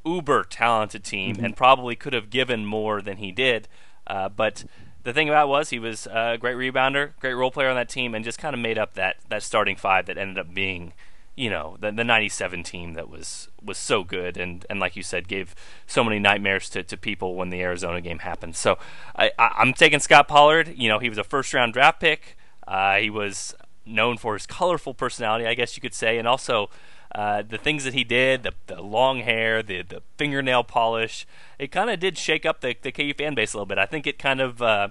[0.06, 1.46] uber talented team mm-hmm.
[1.46, 3.68] and probably could have given more than he did.
[4.08, 4.66] Uh, but
[5.04, 7.90] the thing about it was he was a great rebounder, great role player on that
[7.90, 10.94] team, and just kind of made up that that starting five that ended up being
[11.36, 15.04] you know the, the 97 team that was was so good and and like you
[15.04, 15.56] said gave
[15.88, 18.78] so many nightmares to, to people when the Arizona game happened so
[19.16, 22.38] I, I am taking Scott Pollard you know he was a first round draft pick
[22.68, 26.70] uh, he was known for his colorful personality I guess you could say and also
[27.14, 31.28] uh, the things that he did, the, the long hair, the, the fingernail polish,
[31.60, 33.78] it kind of did shake up the, the KU fan base a little bit.
[33.78, 34.90] I think it kind of uh,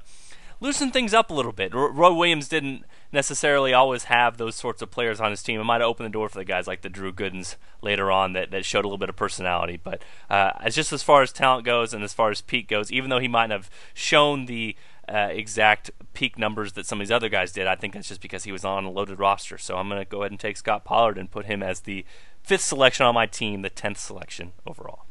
[0.61, 1.75] loosened things up a little bit.
[1.75, 5.61] Roy Williams didn't necessarily always have those sorts of players on his team.
[5.61, 8.33] It might have opened the door for the guys like the Drew Goodens later on
[8.35, 9.81] that, that showed a little bit of personality.
[9.83, 13.11] But uh, just as far as talent goes and as far as peak goes, even
[13.11, 14.77] though he might have shown the
[15.09, 18.21] uh, exact peak numbers that some of these other guys did, I think that's just
[18.21, 19.59] because he was on a loaded roster.
[19.59, 22.05] So I'm going to go ahead and take Scott Pollard and put him as the
[22.43, 25.05] fifth selection on my team, the tenth selection overall.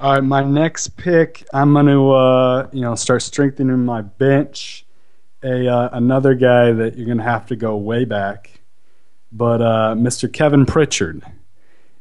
[0.00, 4.83] All right, my next pick, I'm going to uh, you know start strengthening my bench
[5.44, 8.60] a uh, another guy that you're going to have to go way back,
[9.30, 10.32] but uh, Mr.
[10.32, 11.22] Kevin Pritchard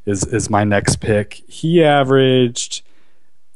[0.05, 1.43] is is my next pick.
[1.47, 2.83] He averaged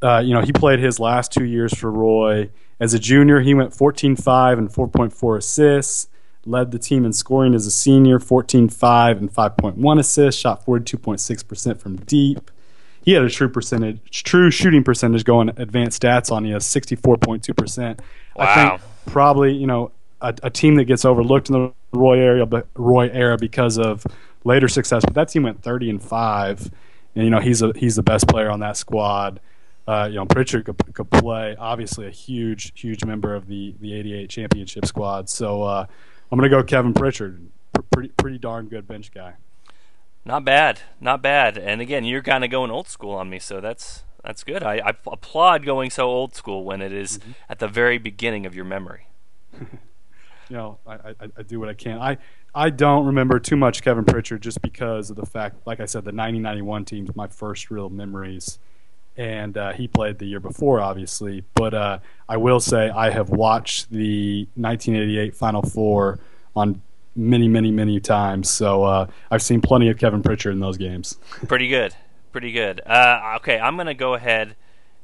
[0.02, 2.50] uh, you know, he played his last two years for Roy.
[2.80, 6.08] As a junior, he went 14-5 and 4.4 assists.
[6.46, 10.40] Led the team in scoring as a senior, 14-5 and 5.1 assists.
[10.40, 12.50] Shot 42.6% from deep.
[13.02, 16.44] He had a true percentage, true shooting percentage going advanced stats on.
[16.44, 18.00] He has 64.2%.
[18.36, 18.44] Wow.
[18.44, 19.90] I think probably you know
[20.20, 24.06] a, a team that gets overlooked in the Roy area, but Roy era because of
[24.44, 25.04] later success.
[25.04, 26.70] But that team went 30 and five,
[27.14, 29.40] and you know he's a he's the best player on that squad.
[29.86, 31.56] Uh, you know Pritchard could, could play.
[31.58, 35.28] Obviously, a huge huge member of the the '88 championship squad.
[35.28, 35.86] So uh,
[36.30, 37.48] I'm going to go Kevin Pritchard.
[37.90, 39.34] Pretty pretty darn good bench guy.
[40.24, 41.56] Not bad, not bad.
[41.56, 44.62] And again, you're kind of going old school on me, so that's that's good.
[44.62, 47.30] I, I applaud going so old school when it is Mm-hmm.
[47.48, 49.06] at the very beginning of your memory.
[49.58, 49.68] you
[50.50, 51.98] know, I, I, I do what I can.
[51.98, 52.18] I,
[52.54, 56.00] I don't remember too much Kevin Pritchard just because of the fact, like I said,
[56.04, 58.58] the 1991 team's my first real memories.
[59.16, 61.44] And uh, he played the year before, obviously.
[61.54, 66.20] But uh, I will say I have watched the 1988 Final Four
[66.54, 66.82] on
[67.18, 68.48] many, many, many times.
[68.48, 71.18] So uh, I've seen plenty of Kevin Pritchard in those games.
[71.48, 71.94] Pretty good,
[72.32, 72.80] pretty good.
[72.86, 74.56] Uh, okay, I'm gonna go ahead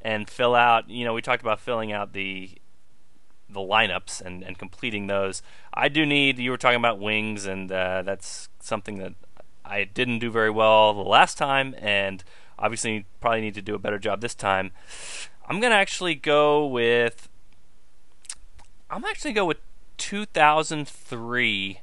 [0.03, 0.89] and fill out.
[0.89, 2.51] You know, we talked about filling out the
[3.49, 5.43] the lineups and, and completing those.
[5.73, 6.39] I do need.
[6.39, 9.15] You were talking about wings, and uh, that's something that
[9.65, 12.23] I didn't do very well the last time, and
[12.59, 14.71] obviously probably need to do a better job this time.
[15.49, 17.29] I'm gonna actually go with.
[18.91, 19.59] I'm actually go with
[19.97, 21.81] 2003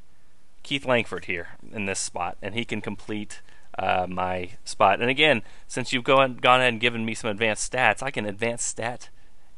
[0.71, 3.41] Keith Langford here in this spot, and he can complete
[3.77, 5.01] uh, my spot.
[5.01, 8.25] And again, since you've gone gone ahead and given me some advanced stats, I can
[8.25, 9.09] advanced stat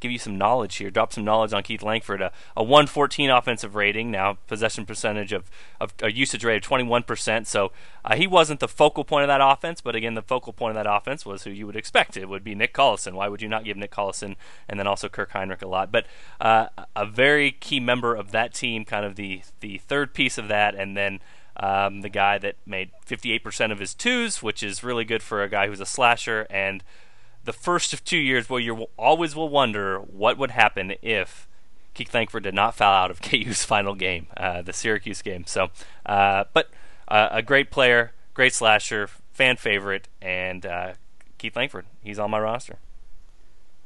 [0.04, 0.92] give you some knowledge here.
[0.92, 2.22] Drop some knowledge on Keith Langford.
[2.22, 7.48] A, a 114 offensive rating, now possession percentage of, of a usage rate of 21%.
[7.48, 7.72] So
[8.06, 10.84] uh, he wasn't the focal point of that offense, but again, the focal point of
[10.84, 12.18] that offense was who you would expect.
[12.18, 13.14] It would be Nick Collison.
[13.14, 14.36] Why would you not give Nick Collison
[14.68, 15.92] and then also Kirk Hinrich a lot?
[15.92, 16.06] But
[16.42, 20.48] uh, a very key member of that team, kind of the the third piece of
[20.50, 21.20] that, and then.
[21.56, 25.48] Um, the guy that made 58% of his twos, which is really good for a
[25.48, 26.84] guy who's a slasher, and
[27.44, 31.48] the first of two years where you always will wonder what would happen if
[31.94, 35.46] Keith Langford did not foul out of KU's final game, uh, the Syracuse game.
[35.46, 35.70] So,
[36.06, 36.70] uh, but
[37.08, 40.94] uh, a great player, great slasher, fan favorite, and uh,
[41.38, 41.86] Keith Langford.
[42.04, 42.78] He's on my roster.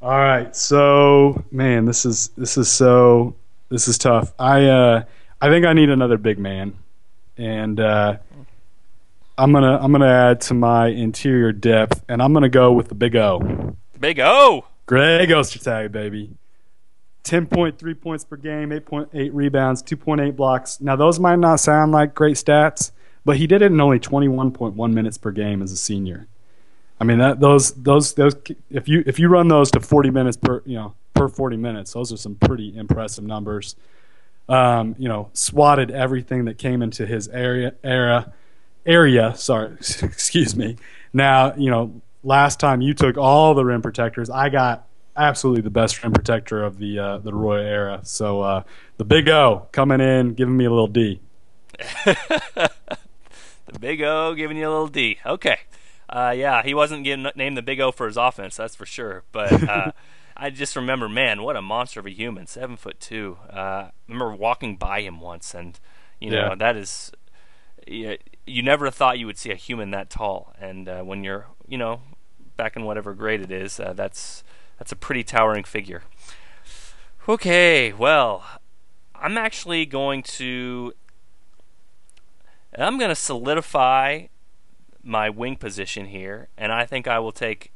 [0.02, 3.36] All right, so man, this is this is so
[3.70, 4.32] this is tough.
[4.38, 5.04] I uh,
[5.41, 6.76] I think I need another big man,
[7.36, 8.17] and uh,
[9.38, 12.95] I'm gonna I'm gonna add to my interior depth, and I'm gonna go with the
[12.95, 14.65] Big O, Big O.
[14.88, 16.32] Greg Ostertag, baby.
[17.23, 20.80] 10.3 points per game, 8.8 rebounds, 2.8 blocks.
[20.80, 22.91] Now those might not sound like great stats,
[23.26, 26.28] but he did it in only 21.1 minutes per game as a senior.
[27.02, 28.36] I mean that those those those
[28.71, 31.93] if you if you run those to 40 minutes per you know per 40 minutes,
[31.93, 33.76] those are some pretty impressive numbers.
[34.50, 38.34] Um, you know, swatted everything that came into his area era
[38.88, 39.36] area.
[39.36, 40.78] Sorry, excuse me.
[41.13, 45.69] Now you know last time you took all the rim protectors, I got absolutely the
[45.69, 48.00] best rim protector of the uh, the Roy era.
[48.04, 48.63] So uh,
[48.97, 51.19] the Big O coming in, giving me a little D.
[52.06, 55.19] the Big O giving you a little D.
[55.26, 55.60] Okay.
[56.10, 59.23] Uh, yeah, he wasn't getting named the Big O for his offense, that's for sure.
[59.34, 59.91] But uh,
[60.38, 63.38] I just remember, man, what a monster of a human, seven foot two.
[63.52, 63.58] Uh,
[63.89, 65.78] I remember walking by him once, and
[66.21, 66.56] you know Yeah.
[66.56, 67.12] that is,
[67.88, 70.54] you, you never thought you would see a human that tall.
[70.60, 72.02] And uh, when you're, you know,
[72.56, 74.43] back in whatever grade it is, uh, that's
[74.78, 76.04] that's a pretty towering figure.
[77.28, 78.45] Okay, well,
[79.15, 80.93] I'm actually going to
[82.78, 84.28] I'm going to solidify
[85.04, 87.71] my wing position here, and I think I will take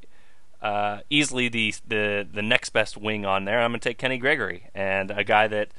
[0.61, 3.61] uh, easily the, the the next best wing on there.
[3.61, 5.69] I'm going to take Kenny Gregory, and a guy that,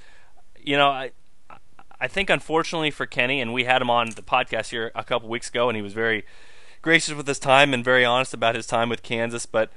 [0.59, 1.12] you know, I
[2.03, 5.29] I think unfortunately for Kenny, and we had him on the podcast here a couple
[5.29, 6.25] weeks ago, and he was very
[6.83, 9.71] gracious with his time and very honest about his time with Kansas, but.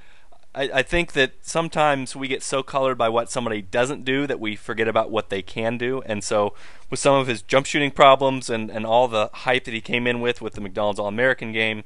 [0.52, 4.40] I, I think that sometimes we get so colored by what somebody doesn't do that
[4.40, 6.00] we forget about what they can do.
[6.06, 6.54] And so,
[6.88, 10.06] with some of his jump shooting problems and, and all the hype that he came
[10.06, 11.84] in with with the McDonald's All American game,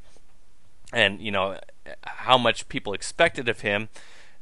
[0.92, 1.58] and you know
[2.04, 3.88] how much people expected of him,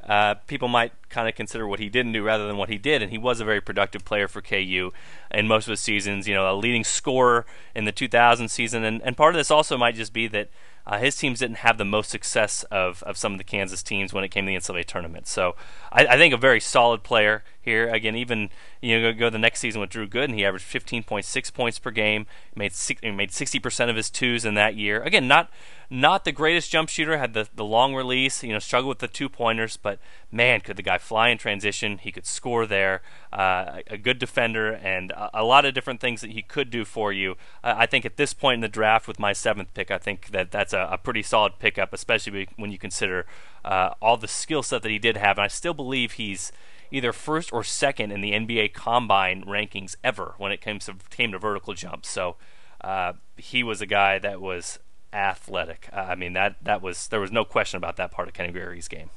[0.05, 3.03] uh, people might kind of consider what he didn't do rather than what he did.
[3.03, 4.91] And he was a very productive player for KU
[5.31, 6.29] in most of his seasons.
[6.29, 9.77] You know, a leading scorer in the 2000 season, and, and part of this also
[9.77, 10.49] might just be that
[10.87, 14.15] uh, his teams didn't have the most success of, of some of the Kansas teams
[14.15, 15.27] when it came to the NCAA tournament.
[15.27, 15.55] So
[15.93, 17.45] I, I think a very solid player.
[17.61, 17.89] Here.
[17.89, 21.79] Again, even you know go, the next season with Drew Gooden, he averaged 15.6 points
[21.79, 22.27] per game.
[22.55, 25.03] Made he made 60% of his twos in that year.
[25.03, 25.51] Again, not
[25.91, 27.17] not the greatest jump shooter.
[27.17, 28.43] Had the the long release.
[28.43, 29.99] You know, struggled with the two pointers, but
[30.31, 31.99] man, could the guy fly in transition?
[31.99, 33.01] He could score there.
[33.33, 36.85] Uh, a good defender, and a, a, lot of different things that he could do
[36.85, 37.37] for you.
[37.63, 40.31] Uh, I think at this point in the draft, with my seventh pick, I think
[40.31, 43.27] that that's a, a pretty solid pickup, especially when you consider
[43.65, 45.39] uh, all the skill set that he did have.
[45.39, 46.53] And I still believe he's
[46.91, 51.33] either first or second in the NBA Combine rankings ever when it came to came
[51.33, 52.09] to vertical jumps.
[52.09, 52.37] So
[52.81, 54.79] uh, he was a guy that was
[55.13, 55.89] athletic.
[55.93, 58.53] Uh, I mean that that was there was no question about that part of Kenny
[58.53, 59.11] Gregory's game.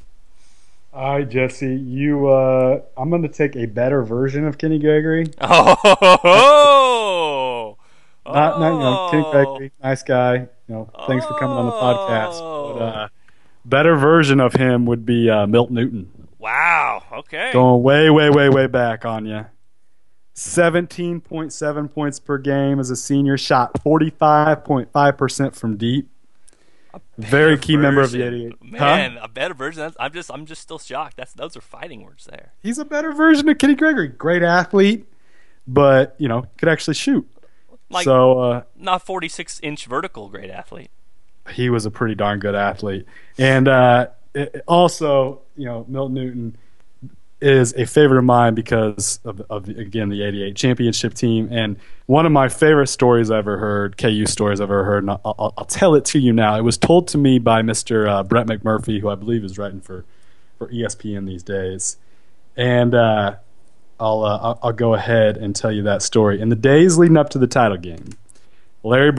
[0.94, 2.28] All right, Jesse, you.
[2.28, 5.28] Uh, I'm going to take a better version of Kenny Gregory.
[8.24, 10.36] Oh, not, not you know, Kenny Gregory, nice guy.
[10.36, 12.78] You know, thanks for coming on the podcast.
[12.78, 13.08] But uh,
[13.66, 16.21] better version of him would be uh, Milt Newton.
[16.42, 17.04] Wow.
[17.12, 17.52] Okay.
[17.54, 19.46] Going way, way, way, way back on you.
[20.36, 26.10] 17.7 points per game as a senior, shot 45.5% from deep.
[27.18, 27.82] Very key version.
[27.82, 28.64] member of the 88.
[28.64, 29.20] Man, huh?
[29.22, 29.94] a better version.
[30.00, 31.16] I'm just I'm just still shocked.
[31.16, 32.54] That's those are fighting words there.
[32.64, 34.08] He's a better version of Kenny Gregory.
[34.08, 35.08] Great athlete,
[35.68, 37.30] but, you know, could actually shoot.
[37.90, 40.90] Like, so uh, not 46 inch vertical great athlete.
[41.54, 43.06] He was a pretty darn good athlete.
[43.38, 46.58] And uh, it, also, you know, Milton Newton
[47.42, 52.26] is a favorite of mine because of, of again the '88 championship team, and one
[52.26, 55.66] of my favorite stories I ever heard, KU stories I've ever heard, and I'll, I'll,
[55.66, 56.58] tell it to you now.
[56.58, 58.08] It was told to me by Mr.
[58.08, 60.06] Uh, Brett McMurphy, who I believe is writing for
[60.58, 61.98] for ESPN these days,
[62.56, 63.38] and uh,
[64.00, 66.40] I'll, uh, I'll, I'll go ahead and tell you that story.
[66.42, 68.10] In the days leading up to the title game,
[68.84, 69.12] Larry,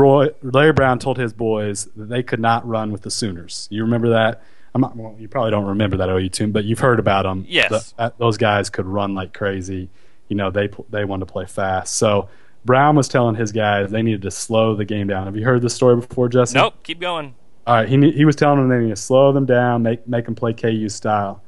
[0.42, 3.68] Larry Brown told his boys that they could not run with the Sooners.
[3.70, 4.42] You remember that?
[4.74, 7.44] Not, well, you probably don't remember that OU team, but you've heard about them.
[7.46, 9.90] Yes, the, uh, those guys could run like crazy.
[10.28, 11.96] You know, they they wanted to play fast.
[11.96, 12.30] So
[12.64, 15.26] Brown was telling his guys they needed to slow the game down.
[15.26, 16.56] Have you heard this story before, Jesse?
[16.56, 16.74] Nope.
[16.84, 17.34] Keep going.
[17.66, 20.24] All right, he he was telling them they need to slow them down, make make
[20.24, 21.42] them play KU style.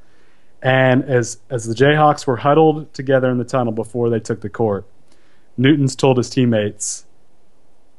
[0.62, 4.48] And as as the Jayhawks were huddled together in the tunnel before they took the
[4.48, 4.87] court,
[5.56, 7.06] Newton's told his teammates,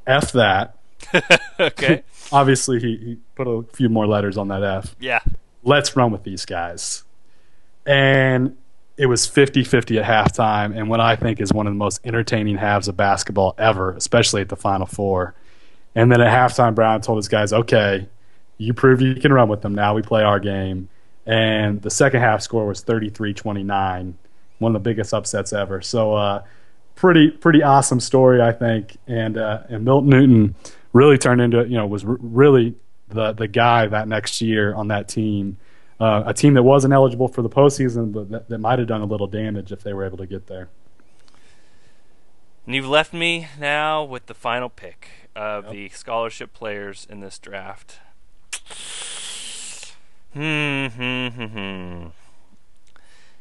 [0.06, 0.75] "F that."
[1.60, 2.02] okay.
[2.32, 4.96] Obviously, he, he put a few more letters on that F.
[4.98, 5.20] Yeah.
[5.62, 7.04] Let's run with these guys.
[7.84, 8.56] And
[8.96, 12.00] it was 50 50 at halftime, and what I think is one of the most
[12.04, 15.34] entertaining halves of basketball ever, especially at the Final Four.
[15.94, 18.08] And then at halftime, Brown told his guys, okay,
[18.58, 19.74] you prove you can run with them.
[19.74, 20.88] Now we play our game.
[21.26, 24.16] And the second half score was 33 29,
[24.58, 25.82] one of the biggest upsets ever.
[25.82, 26.42] So, uh,
[26.94, 28.96] pretty pretty awesome story, I think.
[29.06, 30.54] And uh, and Milton Newton
[30.92, 32.74] really turned into you know was r- really
[33.08, 35.58] the the guy that next year on that team.
[35.98, 39.00] Uh, a team that wasn't eligible for the postseason, but that, that might have done
[39.00, 40.68] a little damage if they were able to get there.
[42.66, 45.72] And you've left me now with the final pick of yep.
[45.72, 48.00] the scholarship players in this draft.
[50.34, 52.06] Hmm, hmm, hmm, hmm.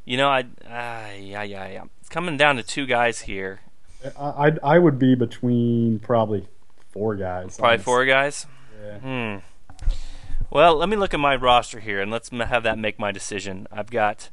[0.05, 1.84] You know, I, uh, yeah, yeah, yeah.
[1.99, 3.62] It's coming down to two guys here.
[4.17, 6.47] I, I, I would be between probably
[6.95, 7.58] four guys.
[7.58, 8.47] Probably four guys.
[8.81, 8.99] Yeah.
[8.99, 9.86] Hmm.
[10.49, 13.67] Well, let me look at my roster here, and let's have that make my decision.
[13.69, 14.29] I've got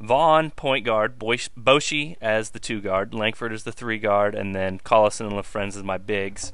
[0.00, 4.78] Vaughn, point guard, Boschee as the two guard, Langford as the three guard, and then
[4.78, 6.52] Collison and LaFrentz as my bigs.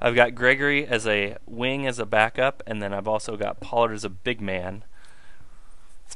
[0.00, 3.92] I've got Gregory as a wing as a backup, and then I've also got Pollard
[3.92, 4.84] as a big man.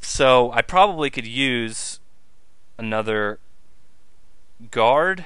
[0.01, 1.99] So I probably could use
[2.77, 3.39] another
[4.71, 5.25] guard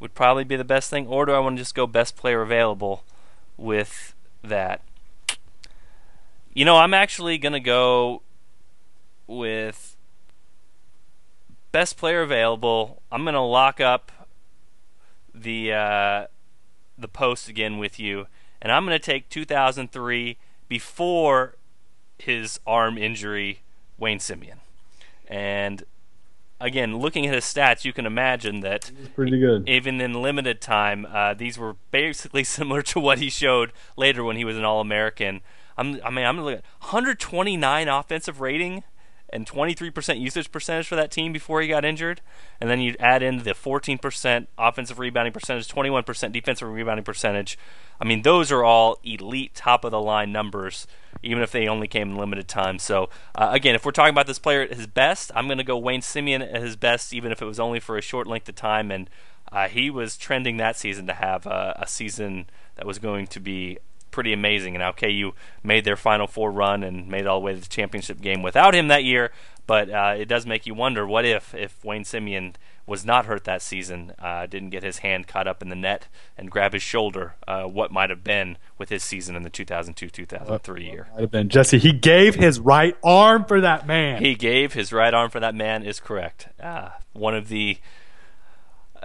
[0.00, 2.40] would probably be the best thing, or do I want to just go best player
[2.40, 3.04] available
[3.56, 4.80] with that?
[6.52, 8.22] You know, I'm actually going to go
[9.26, 9.96] with
[11.70, 13.02] best player available.
[13.12, 14.10] I'm going to lock up
[15.34, 16.26] the uh,
[16.98, 18.26] the post again with you,
[18.60, 20.36] and I'm going to take 2003
[20.68, 21.54] before
[22.18, 23.60] his arm injury,
[23.98, 24.58] Wayne Simien,
[25.28, 25.84] And
[26.60, 29.68] again, looking at his stats, you can imagine that pretty good.
[29.68, 34.36] Even in limited time, uh, these were basically similar to what he showed later when
[34.36, 35.40] he was an All American.
[35.76, 38.84] I'm, I mean, I'm looking at 129 offensive rating
[39.32, 42.20] and 23% usage percentage for that team before he got injured.
[42.60, 47.58] And then you add in the 14% offensive rebounding percentage, 21% defensive rebounding percentage.
[48.00, 50.86] I mean, those are all elite, top of the line numbers,
[51.22, 52.78] even if they only came in limited time.
[52.78, 55.64] So, uh, again, if we're talking about this player at his best, I'm going to
[55.64, 58.48] go Wayne Simien at his best, even if it was only for a short length
[58.48, 58.90] of time.
[58.90, 59.10] And
[59.52, 62.46] uh, he was trending that season to have uh, a season
[62.76, 63.78] that was going to be
[64.10, 64.74] pretty amazing.
[64.74, 67.60] And now KU made their Final Four run and made it all the way to
[67.60, 69.32] the championship game without him that year.
[69.66, 72.54] But uh, it does make you wonder what if if Wayne Simien
[72.90, 76.08] was not hurt that season, uh, didn't get his hand caught up in the net
[76.36, 80.82] and grab his shoulder, uh, what might have been with his season in the 2002-2003
[80.82, 81.06] year.
[81.12, 81.78] Might have been Jesse.
[81.78, 84.24] He gave his right arm for that man.
[84.24, 86.48] He gave his right arm for that man is correct.
[86.60, 87.78] Uh, one of the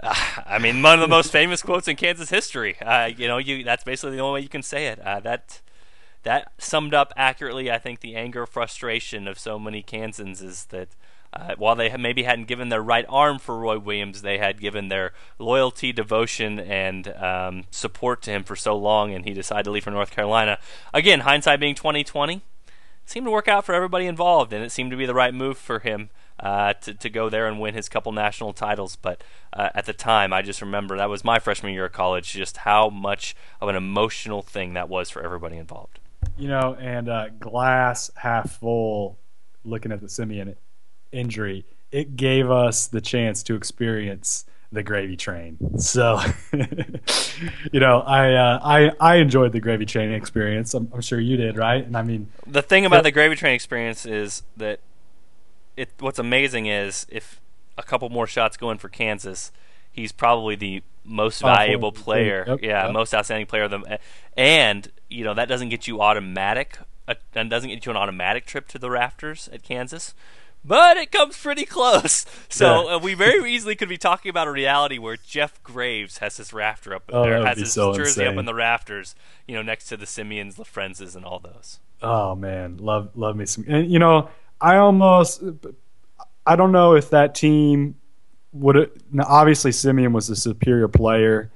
[0.02, 2.76] I mean, one of the most famous quotes in Kansas history.
[2.80, 4.98] Uh, you know, you that's basically the only way you can say it.
[4.98, 5.62] Uh, that
[6.24, 10.88] that summed up accurately, I think, the anger, frustration of so many Kansans is that
[11.36, 14.88] uh, while they maybe hadn't given their right arm for Roy Williams, they had given
[14.88, 19.70] their loyalty, devotion, and um, support to him for so long, and he decided to
[19.70, 20.58] leave for North Carolina.
[20.94, 22.40] Again, hindsight being 2020,
[23.04, 25.58] seemed to work out for everybody involved, and it seemed to be the right move
[25.58, 26.08] for him
[26.40, 28.96] uh, to, to go there and win his couple national titles.
[28.96, 29.22] But
[29.52, 32.58] uh, at the time, I just remember that was my freshman year of college, just
[32.58, 36.00] how much of an emotional thing that was for everybody involved.
[36.38, 39.18] You know, and uh, glass half full,
[39.64, 40.56] looking at the Simien
[41.16, 45.56] injury, it gave us the chance to experience the gravy train.
[45.78, 46.20] So,
[47.72, 50.74] you know, I, uh, I I enjoyed the gravy train experience.
[50.74, 51.84] I'm, I'm, sure you did, right?
[51.84, 54.80] And I mean, the thing about the gravy train experience is that
[55.76, 57.40] it what's amazing is if
[57.78, 59.52] a couple more shots go in for Kansas,
[59.90, 62.44] he's probably the most valuable player.
[62.46, 62.92] Yep, yeah, yep.
[62.92, 63.84] most outstanding player of them.
[64.36, 68.46] And you know that doesn't get you automatic, uh, and doesn't get you an automatic
[68.46, 70.14] trip to the rafters at Kansas.
[70.66, 72.26] But it comes pretty close.
[72.48, 76.38] So uh, we very easily could be talking about a reality where Jeff Graves has
[76.38, 78.28] his rafter up oh, there, has his so jersey insane.
[78.28, 79.14] up in the rafters,
[79.46, 81.80] you know, next to the Simiens, LaFrentzes, and all those.
[82.00, 83.66] Oh man, love love me some.
[83.68, 85.42] And you know, I almost,
[86.46, 87.96] I don't know if that team
[88.52, 88.90] would.
[89.20, 91.50] Obviously, Simien was a superior player,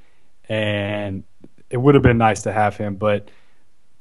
[0.51, 1.25] and
[1.71, 2.97] it would have been nice to have him.
[2.97, 3.31] But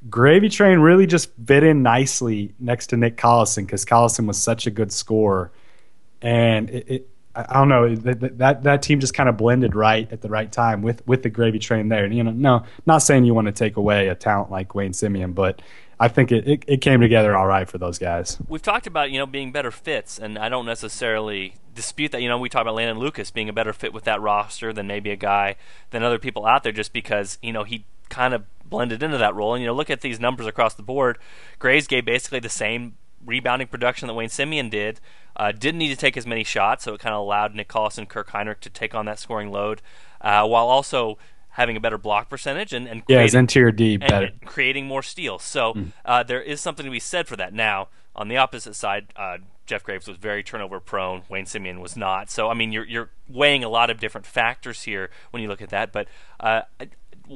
[0.08, 4.66] Gravy Train really just fit in nicely next to Nick Collison because Collison was such
[4.66, 5.52] a good scorer,
[6.22, 10.10] and it, it I don't know that, that that team just kind of blended right
[10.10, 12.04] at the right time with with the gravy train there.
[12.04, 14.92] And you know, no, not saying you want to take away a talent like Wayne
[14.92, 15.60] Simien, but
[16.00, 18.38] I think it, it, it, came together all right for those guys.
[18.48, 22.22] We've talked about, you know, being better fits, and I don't necessarily dispute that.
[22.22, 24.86] You know, we talk about Landon Lucas being a better fit with that roster than
[24.86, 25.56] maybe a guy
[25.90, 29.34] than other people out there just because, you know, he kind of blended into that
[29.34, 29.54] role.
[29.54, 31.18] And, you know, look at these numbers across the board.
[31.58, 32.94] Graves gave basically the same
[33.24, 35.00] rebounding production that Wayne Simien did.
[35.36, 38.08] Uh, didn't need to take as many shots, so it kind of allowed Nick Collison,
[38.08, 39.80] Kirk Hinrich to take on that scoring load,
[40.20, 41.18] uh, while also
[41.50, 45.42] having a better block percentage and, and yeah, his interior D better, creating more steals.
[45.42, 45.92] So mm.
[46.04, 47.52] uh, there is something to be said for that.
[47.52, 51.22] Now, on the opposite side, uh, Jeff Graves was very turnover prone.
[51.28, 52.30] Wayne Simien was not.
[52.30, 55.62] So I mean, you're you're weighing a lot of different factors here when you look
[55.62, 55.92] at that.
[55.92, 56.08] But
[56.38, 56.62] uh,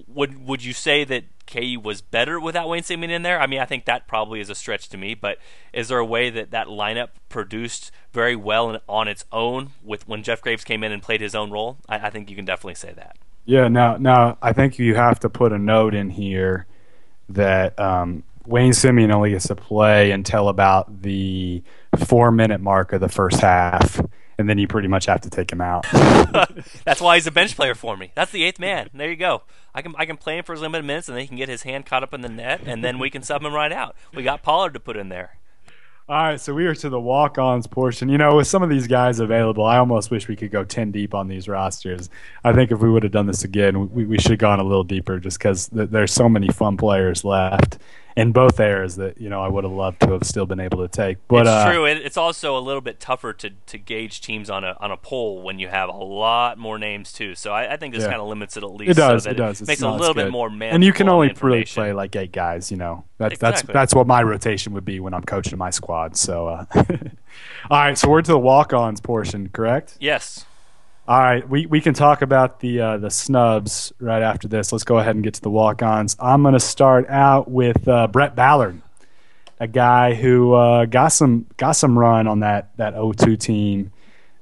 [0.07, 3.41] would would you say that KU was better without Wayne Simien in there?
[3.41, 5.15] I mean, I think that probably is a stretch to me.
[5.15, 5.39] But
[5.73, 10.23] is there a way that that lineup produced very well on its own with when
[10.23, 11.79] Jeff Graves came in and played his own role?
[11.89, 13.17] I, I think you can definitely say that.
[13.45, 16.67] Yeah, now now I think you have to put a note in here
[17.29, 21.63] that um, Wayne Simien only gets to play until about the
[22.07, 24.01] four minute mark of the first half,
[24.39, 25.87] and then you pretty much have to take him out.
[26.85, 28.13] That's why he's a bench player for me.
[28.15, 28.91] That's the eighth man.
[28.95, 29.43] There you go.
[29.75, 31.49] I can I can play him for his limited minutes, and then he can get
[31.49, 33.97] his hand caught up in the net, and then we can sub him right out.
[34.15, 35.39] We got Pollard to put in there.
[36.07, 38.11] All right, so we are to the walk-ons portion.
[38.11, 40.91] You know, with some of these guys available, I almost wish we could go ten
[40.91, 42.11] deep on these rosters.
[42.45, 44.65] I think if we would have done this again, we, we should have gone a
[44.65, 47.79] little deeper, just because th- there's so many fun players left
[48.17, 50.79] in both areas that you know I would have loved to have still been able
[50.79, 51.19] to take.
[51.29, 51.85] But it's uh, true.
[51.85, 55.43] It's also a little bit tougher to, to gauge teams on a on a poll
[55.43, 57.35] when you have a lot more names too.
[57.35, 58.11] So I, I think this yeah.
[58.11, 58.93] kind of limits it at least.
[58.93, 59.25] It does.
[59.25, 59.61] So it does.
[59.61, 60.75] It makes it a little bit more man.
[60.75, 62.71] And you can only really play like eight guys.
[62.71, 63.67] You know, that's exactly.
[63.67, 66.17] that's that's what my rotation would be when I'm coaching my squad.
[66.17, 66.85] So, uh, all
[67.71, 67.99] right.
[67.99, 69.97] So we're to the walk-ons portion, correct?
[70.01, 70.47] Yes.
[71.07, 74.73] All right, we, we can talk about the uh, the snubs right after this.
[74.73, 76.17] Let's go ahead and get to the walk-ons.
[76.19, 78.81] I'm going to start out with uh, Brett Ballard
[79.61, 83.93] a guy who uh, got some got some run on that that 0-2 team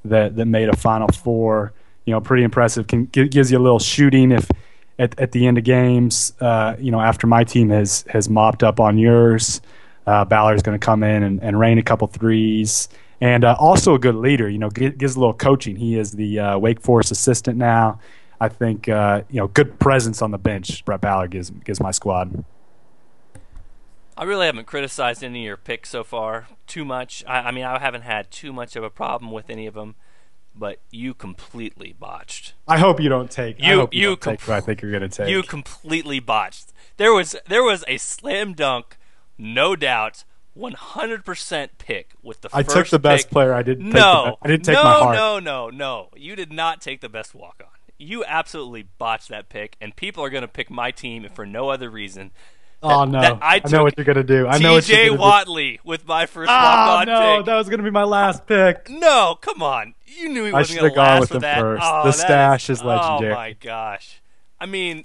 [0.04, 1.72] that that made a Final Four.
[2.04, 2.86] You know, pretty impressive.
[2.86, 4.50] Can gives you a little shooting if
[4.98, 6.32] at, at the end of games.
[6.40, 9.60] Uh, you know, after my team has has mopped up on yours,
[10.06, 12.88] uh, Ballard's going to come in and, and rain a couple threes.
[13.23, 14.49] And uh, also a good leader.
[14.49, 15.77] You know, gives a little coaching.
[15.77, 18.01] He is the uh, Wake Forest assistant now.
[18.41, 20.85] I think uh, you know good presence on the bench.
[20.85, 22.45] Brett Ballard gives gives my squad.
[24.16, 27.25] I really haven't criticized any of your picks so far too much.
[27.27, 29.95] I, I, mean, I haven't had too much of a problem with any of them.
[30.55, 32.53] but you completely botched.
[32.68, 33.59] I hope you don't take.
[33.59, 35.29] You- you, you don't take com- I think you're gonna take.
[35.29, 36.73] You completely botched.
[36.99, 38.99] There was there was a slam dunk,
[39.39, 40.25] no doubt,
[40.59, 43.32] 100% pick with the I took the best pick.
[43.32, 43.55] player.
[43.55, 43.86] I didn't.
[43.86, 45.16] Take No, the, I didn't take no, my heart.
[45.16, 46.09] no, no, no.
[46.16, 47.68] You did not take the best walk on.
[47.98, 51.68] You absolutely botched that pick, and people are going to pick my team for no
[51.68, 52.32] other reason.
[52.82, 53.38] oh no!
[53.40, 54.46] I I, know what you're gonna do.
[54.48, 55.22] I know what you're gonna do.
[55.22, 57.36] Whatley with my first ah, Oh walk on no!
[57.38, 57.46] pick.
[57.46, 58.90] That was gonna be my last pick.
[58.90, 59.94] No, come on.
[60.05, 61.61] You knew he wasn't should've going to gone last with with that.
[61.61, 61.82] first.
[61.84, 63.32] Oh, The that stash is legendary.
[63.32, 64.20] Oh my gosh.
[64.61, 65.05] I mean,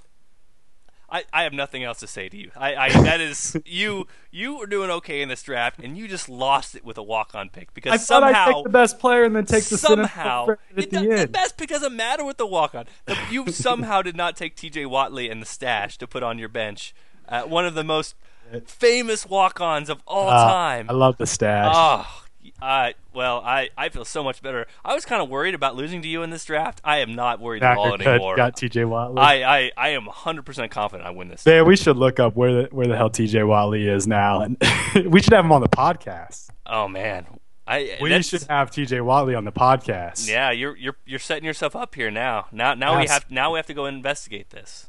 [1.10, 2.50] I, I have nothing else to say to you.
[2.54, 6.28] I, I that is you you were doing okay in this draft and you just
[6.28, 8.98] lost it with a walk on pick because I thought I'd somehow take the best
[8.98, 12.36] player and then take the somehow it the does- the best pick doesn't matter with
[12.36, 12.84] the walk on.
[13.30, 14.84] You somehow did not take T.J.
[14.84, 16.94] Whatley and the stash to put on your bench.
[17.26, 18.14] Uh, one of the most
[18.66, 20.86] famous walk ons of all Uh, time.
[20.90, 21.72] I love the stash.
[21.74, 22.22] Oh,
[22.60, 24.66] I well, I, I feel so much better.
[24.84, 26.80] I was kind of worried about losing to you in this draft.
[26.84, 28.36] I am not worried at all anymore.
[28.36, 28.82] got T.J.
[28.82, 29.18] Whatley.
[29.18, 31.44] I, I, I am 100% confident I win this.
[31.44, 33.40] Man, we should look up where the where the hell T.J.
[33.40, 34.56] Whatley is now, and
[35.06, 36.48] we should have him on the podcast.
[36.66, 37.26] Oh man,
[37.66, 38.98] I We should have T.J.
[38.98, 40.28] Whatley on the podcast.
[40.28, 42.46] Yeah, you're you're you're setting yourself up here now.
[42.52, 44.88] Now now we have now we have to go investigate this.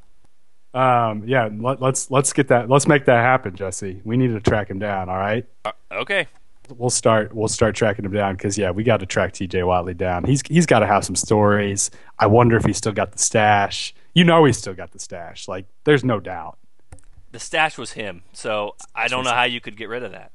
[0.73, 1.23] Um.
[1.25, 1.49] Yeah.
[1.51, 2.69] Let, let's let's get that.
[2.69, 4.01] Let's make that happen, Jesse.
[4.03, 5.09] We need to track him down.
[5.09, 5.45] All right.
[5.65, 6.27] Uh, okay.
[6.77, 7.33] We'll start.
[7.33, 9.59] We'll start tracking him down because yeah, we got to track T.J.
[9.59, 10.23] Whatley down.
[10.23, 11.91] He's he's got to have some stories.
[12.17, 13.93] I wonder if he's still got the stash.
[14.13, 15.47] You know, he's still got the stash.
[15.47, 16.57] Like, there's no doubt.
[17.31, 20.31] The stash was him, so I don't know how you could get rid of that.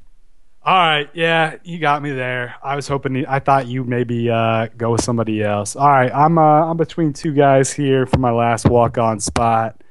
[0.67, 2.55] All right, yeah, you got me there.
[2.63, 3.27] I was hoping.
[3.27, 5.77] I thought you maybe uh, go with somebody else.
[5.77, 9.83] All right, I'm uh, I'm between two guys here for my last walk on spot.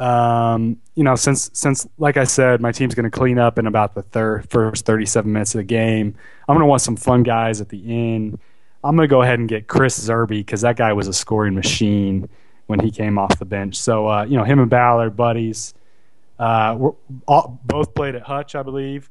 [0.00, 3.66] Um, you know, since since like I said, my team's going to clean up in
[3.66, 6.14] about the third first 37 minutes of the game.
[6.48, 8.38] I'm going to want some fun guys at the end.
[8.82, 11.54] I'm going to go ahead and get Chris Zerbe because that guy was a scoring
[11.54, 12.30] machine
[12.66, 13.76] when he came off the bench.
[13.76, 15.74] So uh, you know, him and Ballard buddies.
[16.38, 16.92] Uh, we're
[17.28, 19.10] all, both played at Hutch, I believe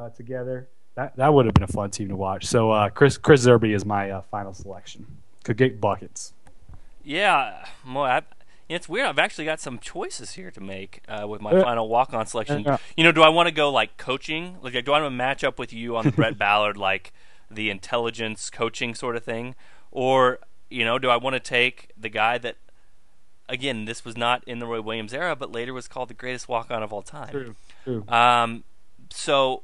[0.00, 0.68] uh, together.
[0.94, 2.46] That that would have been a fun team to watch.
[2.46, 5.06] So uh, Chris Chris Zerbe is my uh, final selection.
[5.42, 6.32] Could get buckets.
[7.02, 8.22] Yeah, well,
[8.70, 9.06] it's weird.
[9.06, 11.62] I've actually got some choices here to make uh, with my Yeah.
[11.62, 12.64] final walk-on selection.
[12.96, 14.56] You know, do I want to go like coaching?
[14.62, 17.12] Like, do I want to match up with you on the Brett Ballard, like
[17.50, 19.54] the intelligence coaching sort of thing,
[19.90, 20.38] or
[20.70, 22.56] you know, do I want to take the guy that,
[23.48, 26.48] again, this was not in the Roy Williams era, but later was called the greatest
[26.48, 27.30] walk-on of all time.
[27.32, 27.56] True.
[27.84, 28.04] True.
[28.08, 28.62] Um,
[29.10, 29.62] so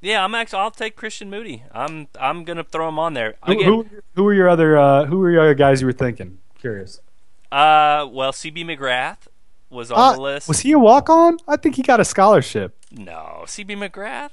[0.00, 1.64] yeah, I'm actually I'll take Christian Moody.
[1.72, 3.64] I'm I'm gonna throw him on there Who, again.
[3.66, 6.38] who who were your other uh, who were your other guys you were thinking?
[6.58, 7.00] Curious.
[7.50, 9.26] Uh, well, CB McGrath
[9.70, 10.48] was on Uh, the list.
[10.48, 11.38] Was he a walk on?
[11.46, 12.76] I think he got a scholarship.
[12.90, 14.30] No, CB McGrath.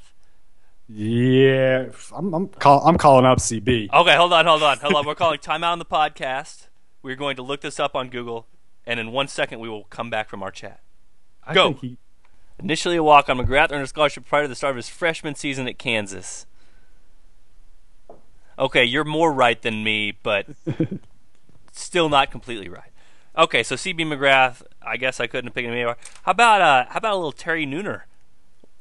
[0.88, 3.89] Yeah, I'm I'm, call, I'm calling up CB.
[3.91, 5.05] Okay, hold on, hold on, hold on.
[5.05, 6.68] We're calling timeout on the podcast.
[7.01, 8.47] We're going to look this up on Google,
[8.86, 10.82] and in one second we will come back from our chat.
[11.45, 11.70] I go.
[11.70, 11.97] think he,
[12.57, 15.36] Initially a walk on, McGrath earned a scholarship prior to the start of his freshman
[15.36, 16.45] season at Kansas.
[18.57, 20.47] Okay, you're more right than me, but
[21.74, 22.91] still not completely right.
[23.38, 25.97] Okay, so CB McGrath, I guess I couldn't have picked him anywhere.
[26.23, 28.01] How about uh, how about a little Terry Nooner?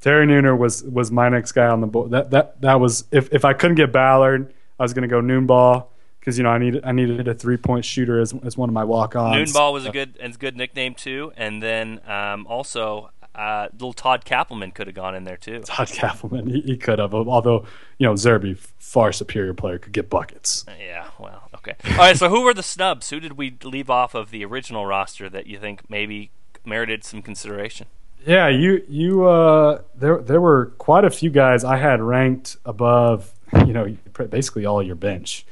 [0.00, 2.10] Terry Nooner was was my next guy on the board.
[2.10, 5.20] That that that was if if I couldn't get Ballard, I was going to go
[5.20, 5.86] Noonball
[6.20, 8.74] because you know I needed I needed a three point shooter as as one of
[8.74, 9.52] my walk ons.
[9.52, 14.24] Noonball was a good and good nickname too, and then um, also uh, little Todd
[14.24, 15.60] Kappelman could have gone in there too.
[15.60, 16.50] Todd Kappelman.
[16.50, 17.66] He, he could have, although
[17.98, 20.64] you know Zerbe, far superior player, could get buckets.
[20.80, 21.76] Yeah, well, okay.
[21.92, 23.10] All right, so who were the snubs?
[23.10, 26.30] Who did we leave off of the original roster that you think maybe
[26.64, 27.86] merited some consideration?
[28.26, 33.32] Yeah, you you uh, there there were quite a few guys I had ranked above,
[33.66, 33.96] you know,
[34.30, 35.46] basically all your bench.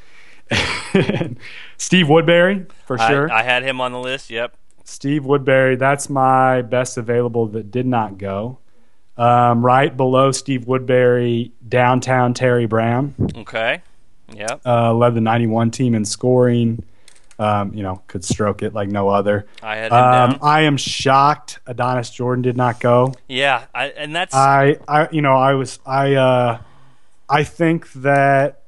[1.77, 3.31] Steve Woodbury for sure.
[3.31, 4.31] I, I had him on the list.
[4.31, 4.57] Yep.
[4.85, 8.59] Steve Woodbury, that's my best available that did not go.
[9.17, 13.83] Um, right below Steve Woodbury, downtown Terry Brown Okay.
[14.37, 14.63] Yep.
[14.65, 16.85] uh, led the 91 team in scoring.
[17.39, 19.47] Um, you know, could stroke it like no other.
[19.63, 20.39] I had Um.
[20.43, 23.15] I am shocked Adonis Jordan did not go.
[23.27, 26.59] Yeah, I, and that's I, I, you know, I was, I, uh,
[27.29, 28.63] I think that,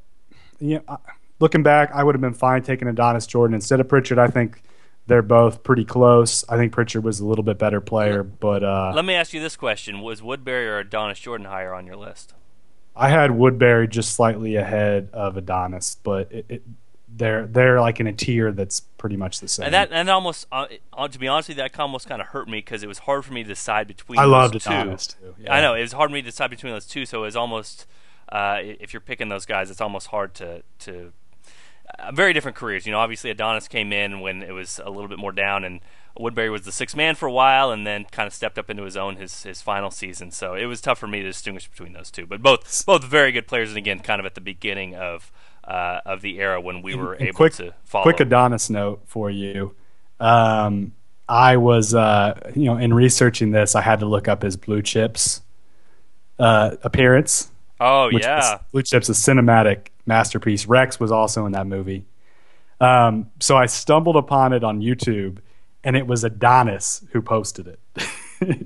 [0.59, 0.99] you know,
[1.39, 4.19] looking back, I would have been fine taking Adonis Jordan instead of Pritchard.
[4.19, 4.63] I think
[5.07, 6.45] they're both pretty close.
[6.49, 9.41] I think Pritchard was a little bit better player, but uh, Let me ask you
[9.41, 12.33] this question: Was Woodbury or Adonis Jordan higher on your list?
[12.97, 16.63] I had Woodbury just slightly ahead of Adonis, but it, it,
[17.09, 19.67] they're they're like in a tier that's pretty much the same.
[19.67, 22.29] And that and almost, uh, uh, to be honest with you, that almost kind of
[22.29, 24.19] hurt me because it was hard for me to decide between.
[24.19, 24.71] I those loved two.
[24.71, 25.35] Adonis too.
[25.49, 27.37] I know it was hard for me to decide between those two, so it was
[27.37, 27.87] almost
[28.31, 31.13] uh, if you're picking those guys, it's almost hard to to
[31.99, 32.87] uh, very different careers.
[32.87, 35.81] You know, obviously Adonis came in when it was a little bit more down, and
[36.17, 38.85] Woodbury was the sixth man for a while, and then kind of stepped up into
[38.85, 40.31] his own his his final season.
[40.31, 42.27] So it was tough for me to distinguish between those two.
[42.27, 45.33] But both both very good players, and again, kind of at the beginning of
[45.65, 48.05] uh, of the era when we were able quick, to follow.
[48.05, 49.75] Quick Adonis note for you.
[50.21, 50.93] Um,
[51.29, 54.83] I was, uh, you know, in researching this, I had to look up his Blue
[54.83, 55.43] Chips
[56.39, 57.51] uh, appearance.
[57.81, 60.67] Oh yeah, Blue Chips, a cinematic masterpiece.
[60.67, 62.05] Rex was also in that movie.
[62.81, 65.39] Um, so I stumbled upon it on YouTube,
[65.85, 67.81] and it was Adonis who posted it.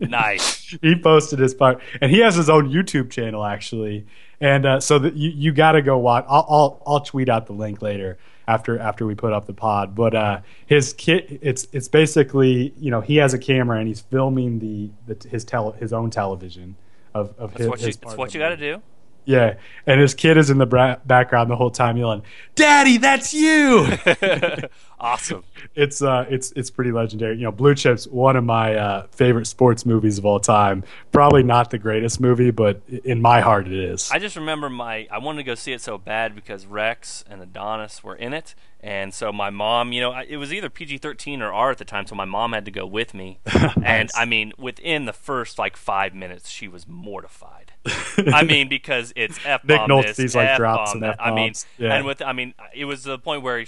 [0.08, 0.76] nice.
[0.80, 4.06] he posted his part, and he has his own YouTube channel actually.
[4.40, 6.24] And uh, so that you you got to go watch.
[6.28, 9.94] I'll, I'll I'll tweet out the link later after after we put up the pod.
[9.94, 14.00] But uh, his kit, it's it's basically you know he has a camera and he's
[14.00, 16.76] filming the, the his tele his own television
[17.14, 17.68] of of That's his.
[17.68, 18.82] what you, his that's what you got to do.
[19.28, 22.22] Yeah, and his kid is in the bra- background the whole time yelling,
[22.54, 23.86] "Daddy, that's you!"
[24.98, 25.44] awesome.
[25.74, 27.36] it's uh, it's it's pretty legendary.
[27.36, 30.82] You know, Blue Chips, one of my uh, favorite sports movies of all time.
[31.12, 34.10] Probably not the greatest movie, but in my heart, it is.
[34.10, 37.42] I just remember my I wanted to go see it so bad because Rex and
[37.42, 41.52] Adonis were in it, and so my mom, you know, it was either PG-13 or
[41.52, 43.40] R at the time, so my mom had to go with me.
[43.84, 47.72] And I mean, within the first like five minutes, she was mortified.
[48.32, 51.16] I mean, because it's f Nick bomb Nolte like, drops and that.
[51.20, 51.94] I mean, Yeah.
[51.94, 53.64] and with I mean, it was the point where.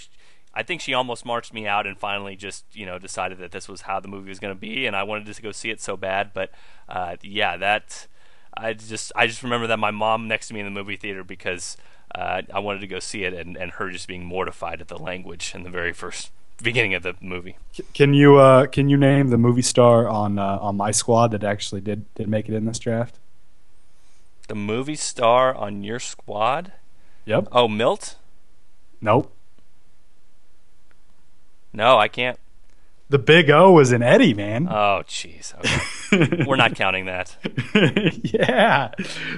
[0.52, 3.68] I think she almost marched me out and finally just you know decided that this
[3.68, 5.80] was how the movie was going to be, and I wanted to go see it
[5.80, 6.32] so bad.
[6.34, 6.50] But
[6.88, 8.08] uh, yeah, that
[8.56, 11.22] I just I just remember that my mom next to me in the movie theater
[11.22, 11.76] because
[12.14, 14.98] uh, I wanted to go see it, and, and her just being mortified at the
[14.98, 17.56] language in the very first beginning of the movie.
[17.94, 21.44] Can you uh, can you name the movie star on uh, on my squad that
[21.44, 23.19] actually did did make it in this draft?
[24.50, 26.72] The movie star on your squad?
[27.24, 27.46] Yep.
[27.52, 28.16] Oh, Milt?
[29.00, 29.32] Nope.
[31.72, 32.36] No, I can't.
[33.10, 34.66] The Big O was in Eddie, man.
[34.68, 35.54] Oh, jeez.
[36.10, 36.44] Okay.
[36.48, 37.36] We're not counting that.
[38.24, 38.90] yeah,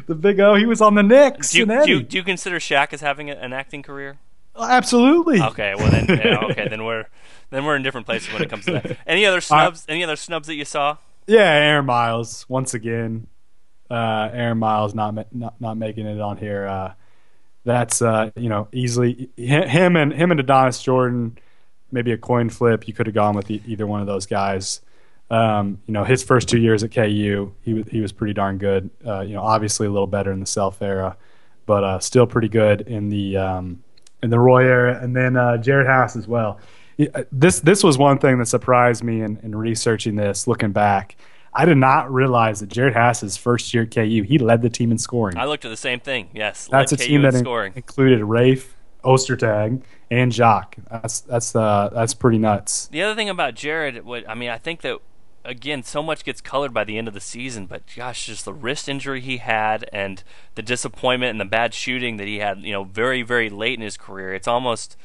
[0.07, 0.55] the Big O.
[0.55, 3.29] He was on the Knicks Do you, do, you, do you consider Shaq as having
[3.29, 4.17] a, an acting career?
[4.59, 5.43] Absolutely.
[5.43, 7.05] Okay, well then, yeah, okay, then we're
[7.51, 8.97] then we're in different places when it comes to that.
[9.07, 9.85] Any other snubs?
[9.91, 10.97] Any other snubs that you saw?
[11.27, 13.27] Yeah, Aaron Miles once again.
[13.93, 16.67] Uh, Aaron Miles not, not not making it on here.
[16.67, 16.95] Uh,
[17.65, 21.39] that's uh, you know easily him and him and Adonis Jordan.
[21.91, 22.89] Maybe a coin flip.
[22.89, 24.81] You could have gone with e- either one of those guys.
[25.31, 28.59] Um, you know, his first two years at KU, he was he was pretty darn
[28.59, 28.89] good.
[29.07, 31.17] Uh, you know, obviously a little better in the Self era,
[31.67, 33.83] but uh, still pretty good in the um,
[34.23, 36.59] in the Roy era, and then uh, Jerod Haase as well.
[37.31, 40.47] This this was one thing that surprised me in, in researching this.
[40.47, 41.17] Looking back,
[41.55, 44.91] I did not realize that Jerod Haase's first year at KU, he led the team
[44.91, 45.37] in scoring.
[45.37, 46.31] I looked at the same thing.
[46.33, 47.73] Yes, That's a KU team that in- scoring.
[47.77, 48.69] included Raef,
[49.05, 50.77] Ostertag, and Jacque.
[50.91, 52.87] That's that's uh, that's pretty nuts.
[52.89, 54.99] The other thing about Jerod, what I mean, I think that
[55.45, 57.67] again, so much gets colored by the end of the season.
[57.67, 60.23] But gosh, just the wrist injury he had, and
[60.55, 63.83] the disappointment and the bad shooting that he had, you know, very very late in
[63.83, 64.33] his career.
[64.35, 64.97] It's almost.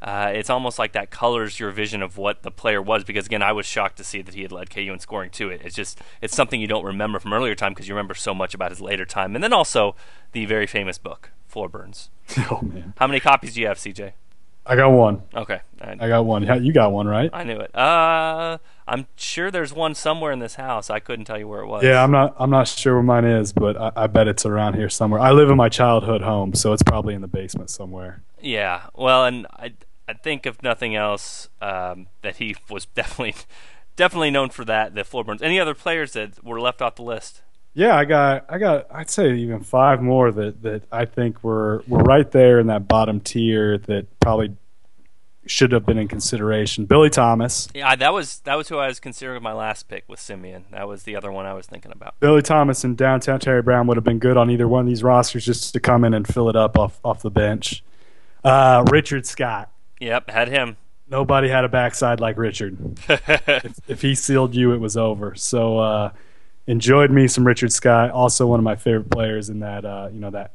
[0.00, 3.42] Uh, it's almost like that colors your vision of what the player was because again
[3.42, 5.60] I was shocked to see that he had led KU in scoring to it.
[5.64, 8.54] It's just it's something you don't remember from earlier time because you remember so much
[8.54, 9.96] about his later time and then also
[10.32, 12.10] the very famous book Floor Burns.
[12.50, 14.12] oh man, How many copies do you have, CJ?
[14.68, 15.22] I got one.
[15.34, 16.42] Okay, I, I got one.
[16.62, 17.30] You got one, right?
[17.32, 17.74] I knew it.
[17.74, 20.90] Uh, I'm sure there's one somewhere in this house.
[20.90, 21.82] I couldn't tell you where it was.
[21.82, 22.36] Yeah, I'm not.
[22.38, 25.20] I'm not sure where mine is, but I, I bet it's around here somewhere.
[25.20, 28.22] I live in my childhood home, so it's probably in the basement somewhere.
[28.42, 28.82] Yeah.
[28.94, 29.72] Well, and I
[30.08, 33.34] I think if nothing else, um, that he was definitely
[33.96, 34.94] definitely known for that.
[34.94, 35.42] The floor burns.
[35.42, 37.42] Any other players that were left off the list?
[37.74, 38.46] Yeah, I got.
[38.48, 38.86] I got.
[38.90, 42.88] I'd say even five more that that I think were were right there in that
[42.88, 44.56] bottom tier that probably
[45.46, 46.86] should have been in consideration.
[46.86, 47.68] Billy Thomas.
[47.74, 50.64] Yeah, that was that was who I was considering with my last pick with Simien.
[50.70, 52.18] That was the other one I was thinking about.
[52.20, 55.02] Billy Thomas and downtown Terry Brown would have been good on either one of these
[55.02, 57.84] rosters just to come in and fill it up off off the bench.
[58.44, 59.70] Uh, Richard Scott.
[60.00, 60.76] Yep, had him.
[61.10, 62.76] Nobody had a backside like Richard.
[63.08, 65.34] if, if he sealed you, it was over.
[65.34, 66.12] So uh,
[66.66, 68.10] enjoyed me some Richard Scott.
[68.10, 70.52] Also one of my favorite players in that uh, you know that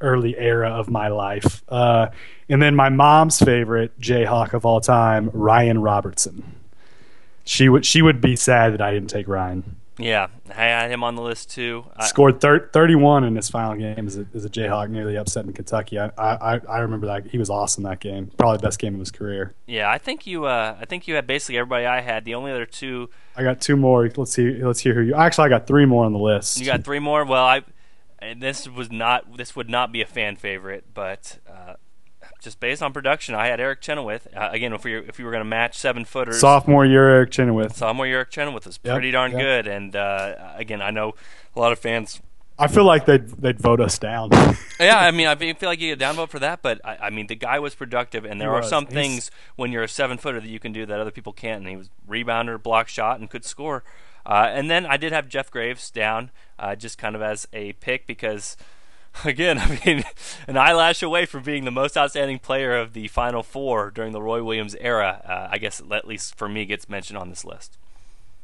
[0.00, 1.62] early era of my life.
[1.68, 2.08] Uh,
[2.48, 6.54] and then my mom's favorite Jayhawk of all time, Ryan Robertson.
[7.44, 9.76] She would she would be sad that I didn't take Ryan.
[9.98, 11.84] Yeah, I had him on the list too.
[11.96, 15.52] I, Scored thir- 31 in his final game as a, as a Jayhawk, nearly upsetting
[15.52, 15.98] Kentucky.
[15.98, 18.30] I, I I remember that he was awesome that game.
[18.36, 19.54] Probably the best game of his career.
[19.66, 20.44] yeah, I think you.
[20.44, 22.24] Uh, I think you had basically everybody I had.
[22.24, 24.08] The only other two I got two more.
[24.16, 24.62] Let's see.
[24.62, 25.14] Let's hear who you.
[25.14, 26.58] Actually, I got three more on the list.
[26.58, 27.24] You got three more.
[27.24, 27.62] Well, I
[28.18, 31.65] and this was not this would not be a fan favorite, but uh,
[32.40, 34.28] just based on production, I had Eric Chenoweth.
[34.34, 37.08] Uh, again, if we were, if we were going to match seven footers, sophomore year
[37.08, 39.40] Eric Chenoweth, sophomore year Eric Chenoweth was pretty Yep, darn yep.
[39.40, 39.66] good.
[39.66, 41.14] And uh, again, I know
[41.54, 42.20] a lot of fans.
[42.58, 44.30] I feel like they'd they'd vote us down.
[44.78, 47.10] Yeah, I mean, I feel like you get a downvote for that, but I, I
[47.10, 48.68] mean, the guy was productive, and there He are was.
[48.68, 51.32] some He's- things when you're a seven footer that you can do that other people
[51.32, 51.60] can't.
[51.60, 53.84] And he was rebounder, block shot, and could score.
[54.26, 57.72] Uh, and then I did have Jeff Graves down, uh, just kind of as a
[57.74, 58.56] pick because
[59.24, 60.04] again, I mean,
[60.46, 64.22] an eyelash away from being the most outstanding player of the Final Four during the
[64.22, 65.22] Roy Williams era.
[65.24, 67.78] Uh, I guess at least for me, gets mentioned on this list.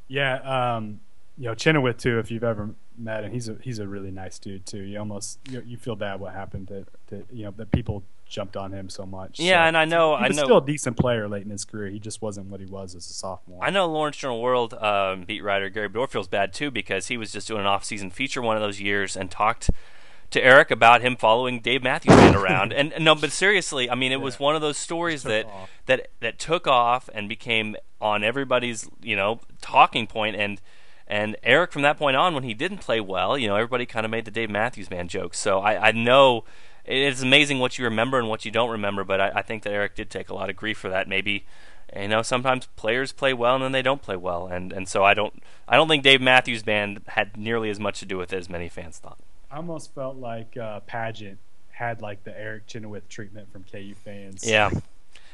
[0.08, 1.00] yeah, um,
[1.38, 2.18] you know Chenoweth too.
[2.18, 4.82] If you've ever met him, he's a he's a really nice dude too.
[4.82, 8.02] You almost you, you feel bad what happened to, to you know that people
[8.32, 9.38] jumped on him so much.
[9.38, 11.50] Yeah, So, and I know, he I was know, still a decent player late in
[11.50, 11.90] his career.
[11.90, 13.62] He just wasn't what he was as a sophomore.
[13.62, 17.18] I know Lawrence Journal World um, beat writer Gary Bedore feels bad too because he
[17.18, 19.70] was just doing an off-season feature one of those years and talked
[20.32, 22.72] to Eric about him following Dave Matthews Band around.
[22.72, 25.70] And, no, but seriously, I mean, it was one of those stories that off.
[25.86, 30.60] that that took off and became on everybody's you know talking point and.
[31.08, 34.06] And Eric, from that point on, when he didn't play well, you know, everybody kind
[34.06, 35.38] of made the Dave Matthews Band jokes.
[35.38, 36.44] So I, I know
[36.86, 39.72] it's amazing what you remember and what you don't remember, but I, I think that
[39.72, 41.08] Eric did take a lot of grief for that.
[41.08, 41.44] Maybe
[41.94, 45.04] you know sometimes players play well and then they don't play well, and and so
[45.04, 48.32] I don't I don't think Dave Matthews Band had nearly as much to do with
[48.32, 49.18] it as many fans thought.
[49.52, 51.38] I almost felt like uh, Pageant
[51.70, 54.48] had like the Eric Chenoweth treatment from KU fans.
[54.48, 54.70] Yeah.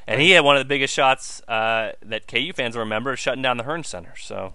[0.09, 3.43] And he had one of the biggest shots uh, that KU fans will remember, shutting
[3.43, 4.15] down the Hearnes Center.
[4.17, 4.55] So,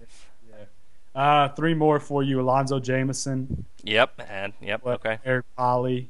[1.14, 6.06] Uh, three more for you: Alonzo Jamison, yep, and yep, okay, Eric Pauley,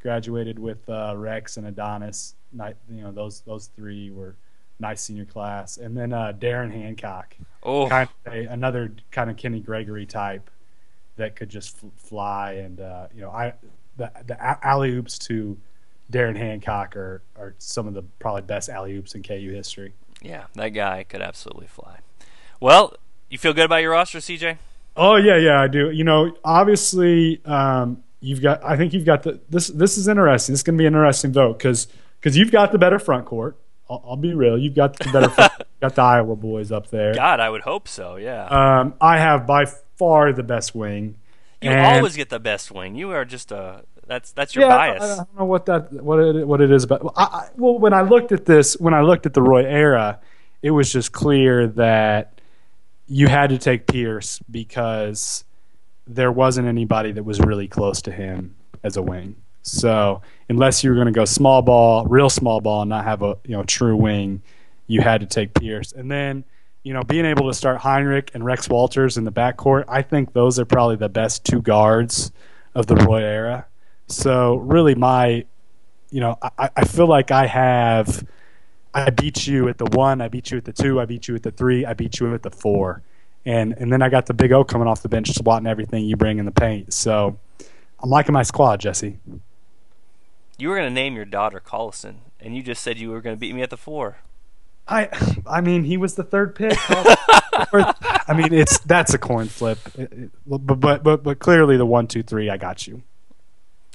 [0.00, 2.34] graduated with uh, Rex and Adonis.
[2.54, 4.34] You know those those three were
[4.80, 9.36] nice senior class, and then uh, Darrin Hancock, oh, kind of a, another kind of
[9.36, 10.48] Kenny Gregory type
[11.16, 13.54] that could just f- fly, and uh, you know I
[13.96, 15.56] the the alley oops to
[16.10, 19.92] Darrin Hancock are are some of the probably best alley oops in KU history.
[20.22, 21.98] yeah, that guy could absolutely fly.
[22.60, 22.94] Well,
[23.28, 24.58] you feel good about your roster, CJ?
[24.96, 25.90] Oh yeah, yeah, I do.
[25.90, 28.64] You know, obviously, um, you've got.
[28.64, 29.40] I think you've got the.
[29.50, 30.52] This this is interesting.
[30.52, 31.88] This is going to be an interesting vote because
[32.20, 33.56] because you've got the better front court.
[33.88, 34.56] I'll, I'll be real.
[34.58, 35.28] You've got the better.
[35.30, 37.14] front, got the Iowa boys up there.
[37.14, 38.16] God, I would hope so.
[38.16, 39.66] Yeah, Um, I have by
[39.96, 41.16] far the best wing.
[41.60, 42.94] you and- always get the best wing.
[42.94, 45.02] You are just a that's that's your yeah, bias.
[45.02, 47.78] I, I don't know what that what it, what it is, but I, I, well,
[47.78, 50.20] when I looked at this, when I looked at the Roy era,
[50.62, 52.40] it was just clear that
[53.08, 55.44] you had to take Pierce because
[56.06, 59.36] there wasn't anybody that was really close to him as a wing.
[59.62, 63.22] So unless you were going to go small ball, real small ball, and not have
[63.22, 64.42] a you know true wing,
[64.86, 65.92] you had to take Pierce.
[65.92, 66.44] And then
[66.86, 70.34] you know being able to start Hinrich and Rex Walters in the backcourt, I think
[70.34, 72.30] those are probably the best two guards
[72.76, 73.66] of the Roy era.
[74.06, 75.44] So really, my
[76.10, 78.24] you know I, I feel like I have.
[78.94, 81.34] I beat you at the one, I beat you at the two, I beat you
[81.34, 83.02] at the three, I beat you at the four.
[83.44, 86.16] And and then I got the big O coming off the bench swatting everything you
[86.16, 86.94] bring in the paint.
[86.94, 87.36] So
[88.00, 89.18] I'm liking my squad, Jesse.
[90.56, 93.56] you were to name your daughter Collison, and you just said you were to beat
[93.56, 94.18] me at the four.
[94.88, 95.08] I
[95.46, 96.76] I mean he was the third pick.
[96.88, 99.78] I mean it's that's a coin flip.
[100.46, 103.02] But, but but but clearly the one, two, three, I got you.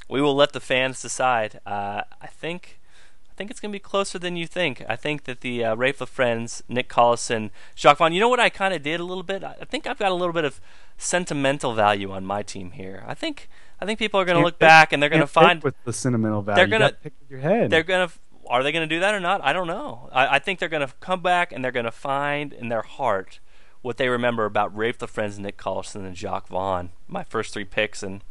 [0.09, 1.59] we will let the fans decide.
[1.65, 2.81] Uh, I think,
[3.29, 4.83] I think it's going to be closer than you think.
[4.89, 8.11] I think that the uh, Raef LaFrentz, Nick Collison, Jacque Vaughn.
[8.11, 9.43] You know what I kind of did a little bit.
[9.43, 10.59] I think I've got a little bit of
[10.97, 13.03] sentimental value on my team here.
[13.07, 13.47] I think,
[13.79, 15.75] I think people are going to Can't look back and they're going to find with
[15.85, 16.55] the sentimental value.
[16.57, 17.69] they're gonna- gotta pick with your head.
[17.69, 18.13] they're going to.
[18.51, 19.41] Are they going to do that or not?
[19.43, 20.09] I don't know.
[20.11, 22.81] I, I think they're going to come back and they're going to find in their
[22.81, 23.39] heart
[23.81, 26.89] what they remember about Raef LaFrentz, Nick Collison, and Jacque Vaughn.
[27.07, 28.23] My first three picks, and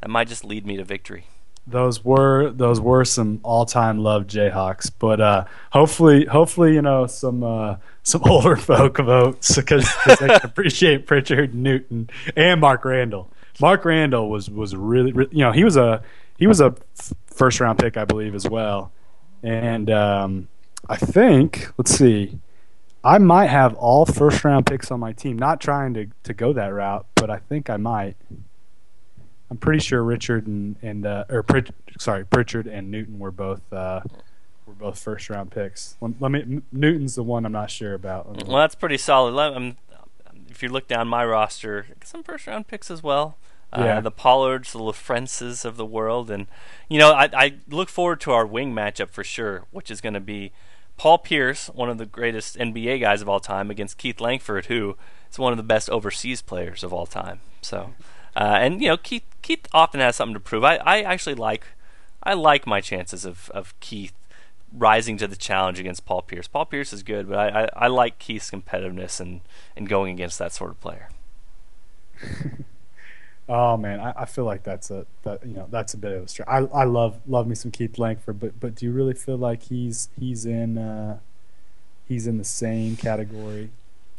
[0.00, 1.26] that might just lead me to victory.
[1.66, 7.06] those were those were some all time love Jayhawks, but uh, hopefully hopefully you know
[7.06, 13.30] some uh, some older folk votes because they can appreciate Pritchard, Newton, and Mark Randall.
[13.60, 16.02] Mark Randall was was really, re you know he was a
[16.38, 16.74] he was a
[17.26, 18.90] first round pick I believe as well,
[19.42, 20.48] and um,
[20.88, 22.38] I think let's see.
[23.04, 25.36] I might have all first round picks on my team.
[25.36, 28.16] Not trying to, to go that route, but I think I might.
[29.50, 33.72] I'm pretty sure Richard and and uh, or Prit- sorry Pritchard and Newton were both
[33.72, 34.00] uh,
[34.66, 35.96] were both first round picks.
[36.00, 38.46] Let, let me Newton's the one I'm not sure about.
[38.46, 39.34] Well, that's pretty solid.
[39.34, 39.76] Let- um,
[40.48, 43.36] if you look down my roster, some first round picks as well.
[43.72, 44.00] Uh, Yeah.
[44.00, 46.30] The Pollards, the LaFrentzes of the world.
[46.30, 46.46] And,
[46.88, 50.14] you know, I, I look forward to our wing matchup for sure, which is going
[50.14, 50.52] to be
[50.98, 54.96] Paul Pierce, one of the greatest NBA guys of all time, against Keith Langford, who
[55.30, 57.40] is one of the best overseas players of all time.
[57.62, 57.94] So
[58.36, 60.64] Uh, and you know, Keith Keith often has something to prove.
[60.64, 61.66] I, I actually like
[62.22, 64.12] I like my chances of, of Keith
[64.72, 66.48] rising to the challenge against Paul Pierce.
[66.48, 69.40] Paul Pierce is good, but I, I, I like Keith's competitiveness and,
[69.76, 71.08] and going against that sort of player.
[73.52, 76.24] oh man, I, I feel like that's a that you know that's a bit of
[76.24, 76.48] a stretch.
[76.48, 79.64] I I love love me some Keith Langford, but but do you really feel like
[79.64, 81.18] he's he's in uh,
[82.08, 83.70] he's in the same category?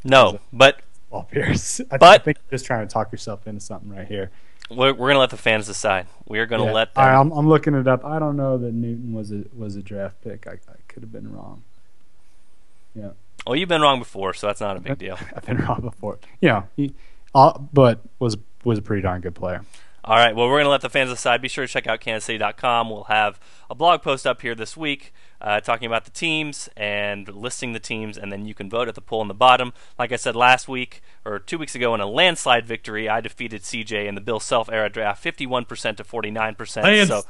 [0.03, 1.81] No, but Paul Pierce.
[1.91, 4.29] I, but, I think you're just trying to talk yourself into something right here.
[4.69, 6.07] We're, we're gonna let the fans decide.
[6.27, 6.71] We're gonna Yeah.
[6.71, 7.03] let them.
[7.03, 8.05] I, I'm, I'm looking it up.
[8.05, 10.47] I don't know that Newton was a was a draft pick.
[10.47, 11.63] I, I could have been wrong.
[12.95, 13.09] Yeah,
[13.45, 15.17] well, you've been wrong before, so that's not a big deal.
[15.35, 16.19] I've been wrong before.
[16.39, 16.93] Yeah, he,
[17.35, 19.63] uh, but was was a pretty darn good player.
[20.05, 20.35] All right.
[20.35, 21.41] Well, we're going to let the fans decide.
[21.41, 22.89] Be sure to check out kansascity.com.
[22.89, 23.39] We'll have
[23.69, 27.79] a blog post up here this week uh, talking about the teams and listing the
[27.79, 29.71] teams, and then you can vote at the poll in the bottom.
[29.97, 33.61] Like I said last week or two weeks ago in a landslide victory, I defeated
[33.61, 36.83] CJ in the Bill Self era draft 51% to 49%.
[36.83, 37.09] Lance.
[37.09, 37.23] So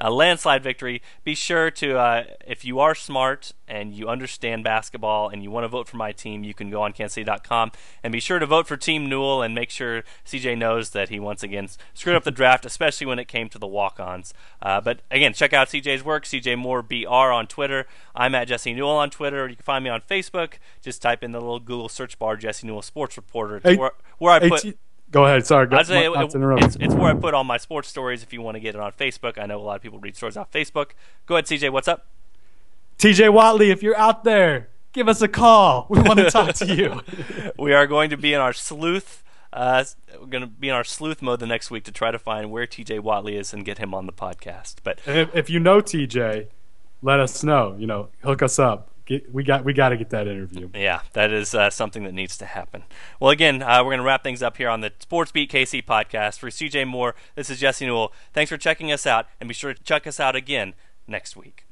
[0.00, 1.02] a landslide victory.
[1.24, 5.64] Be sure to, uh, if you are smart and you understand basketball and you want
[5.64, 7.70] to vote for my team, you can go on kansascity.com
[8.02, 11.20] and be sure to vote for Team Newell and make sure CJ knows that he
[11.20, 14.32] once again screwed up the draft, especially when it came to the walk-ons.
[14.62, 17.86] Uh, but again, check out CJ's work, CJ Moore BR on Twitter.
[18.14, 19.48] I'm at Jesse Newell on Twitter.
[19.48, 20.54] You can find me on Facebook.
[20.80, 23.18] Just type in the little Google search bar Jesse Newell Sports
[23.48, 23.76] Reporter.
[23.78, 24.62] Where, where I put.
[24.62, 24.74] T-
[25.10, 25.46] go ahead.
[25.46, 28.32] Sorry, go, I'd say it- it's, it's where I put all my sports stories if
[28.32, 29.38] you want to get it on Facebook.
[29.38, 30.90] I know a lot of people read stories off Facebook.
[31.26, 31.70] Go ahead, CJ.
[31.70, 32.06] What's up?
[32.98, 35.86] TJ Whatley, if you're out there, give us a call.
[35.88, 37.00] We want to talk to you.
[37.58, 39.24] we are going to be in our sleuth.
[39.52, 39.82] Uh,
[40.20, 42.50] we're going to be in our sleuth mode the next week to try to find
[42.52, 44.76] where TJ Whatley is and get him on the podcast.
[44.84, 46.46] But if, if you know TJ,
[47.02, 47.74] let us know.
[47.78, 48.90] You know, hook us up.
[49.10, 50.70] Get, we got we got to get that interview.
[50.72, 52.84] yeah, that is uh, something that needs to happen.
[53.18, 55.84] Well, again, uh, we're going to wrap things up here on the Sports Beat KC
[55.84, 56.38] podcast.
[56.38, 58.12] For CJ Moore, this is Jesse Newell.
[58.32, 60.74] Thanks for checking us out, and be sure to check us out again
[61.08, 61.66] next week.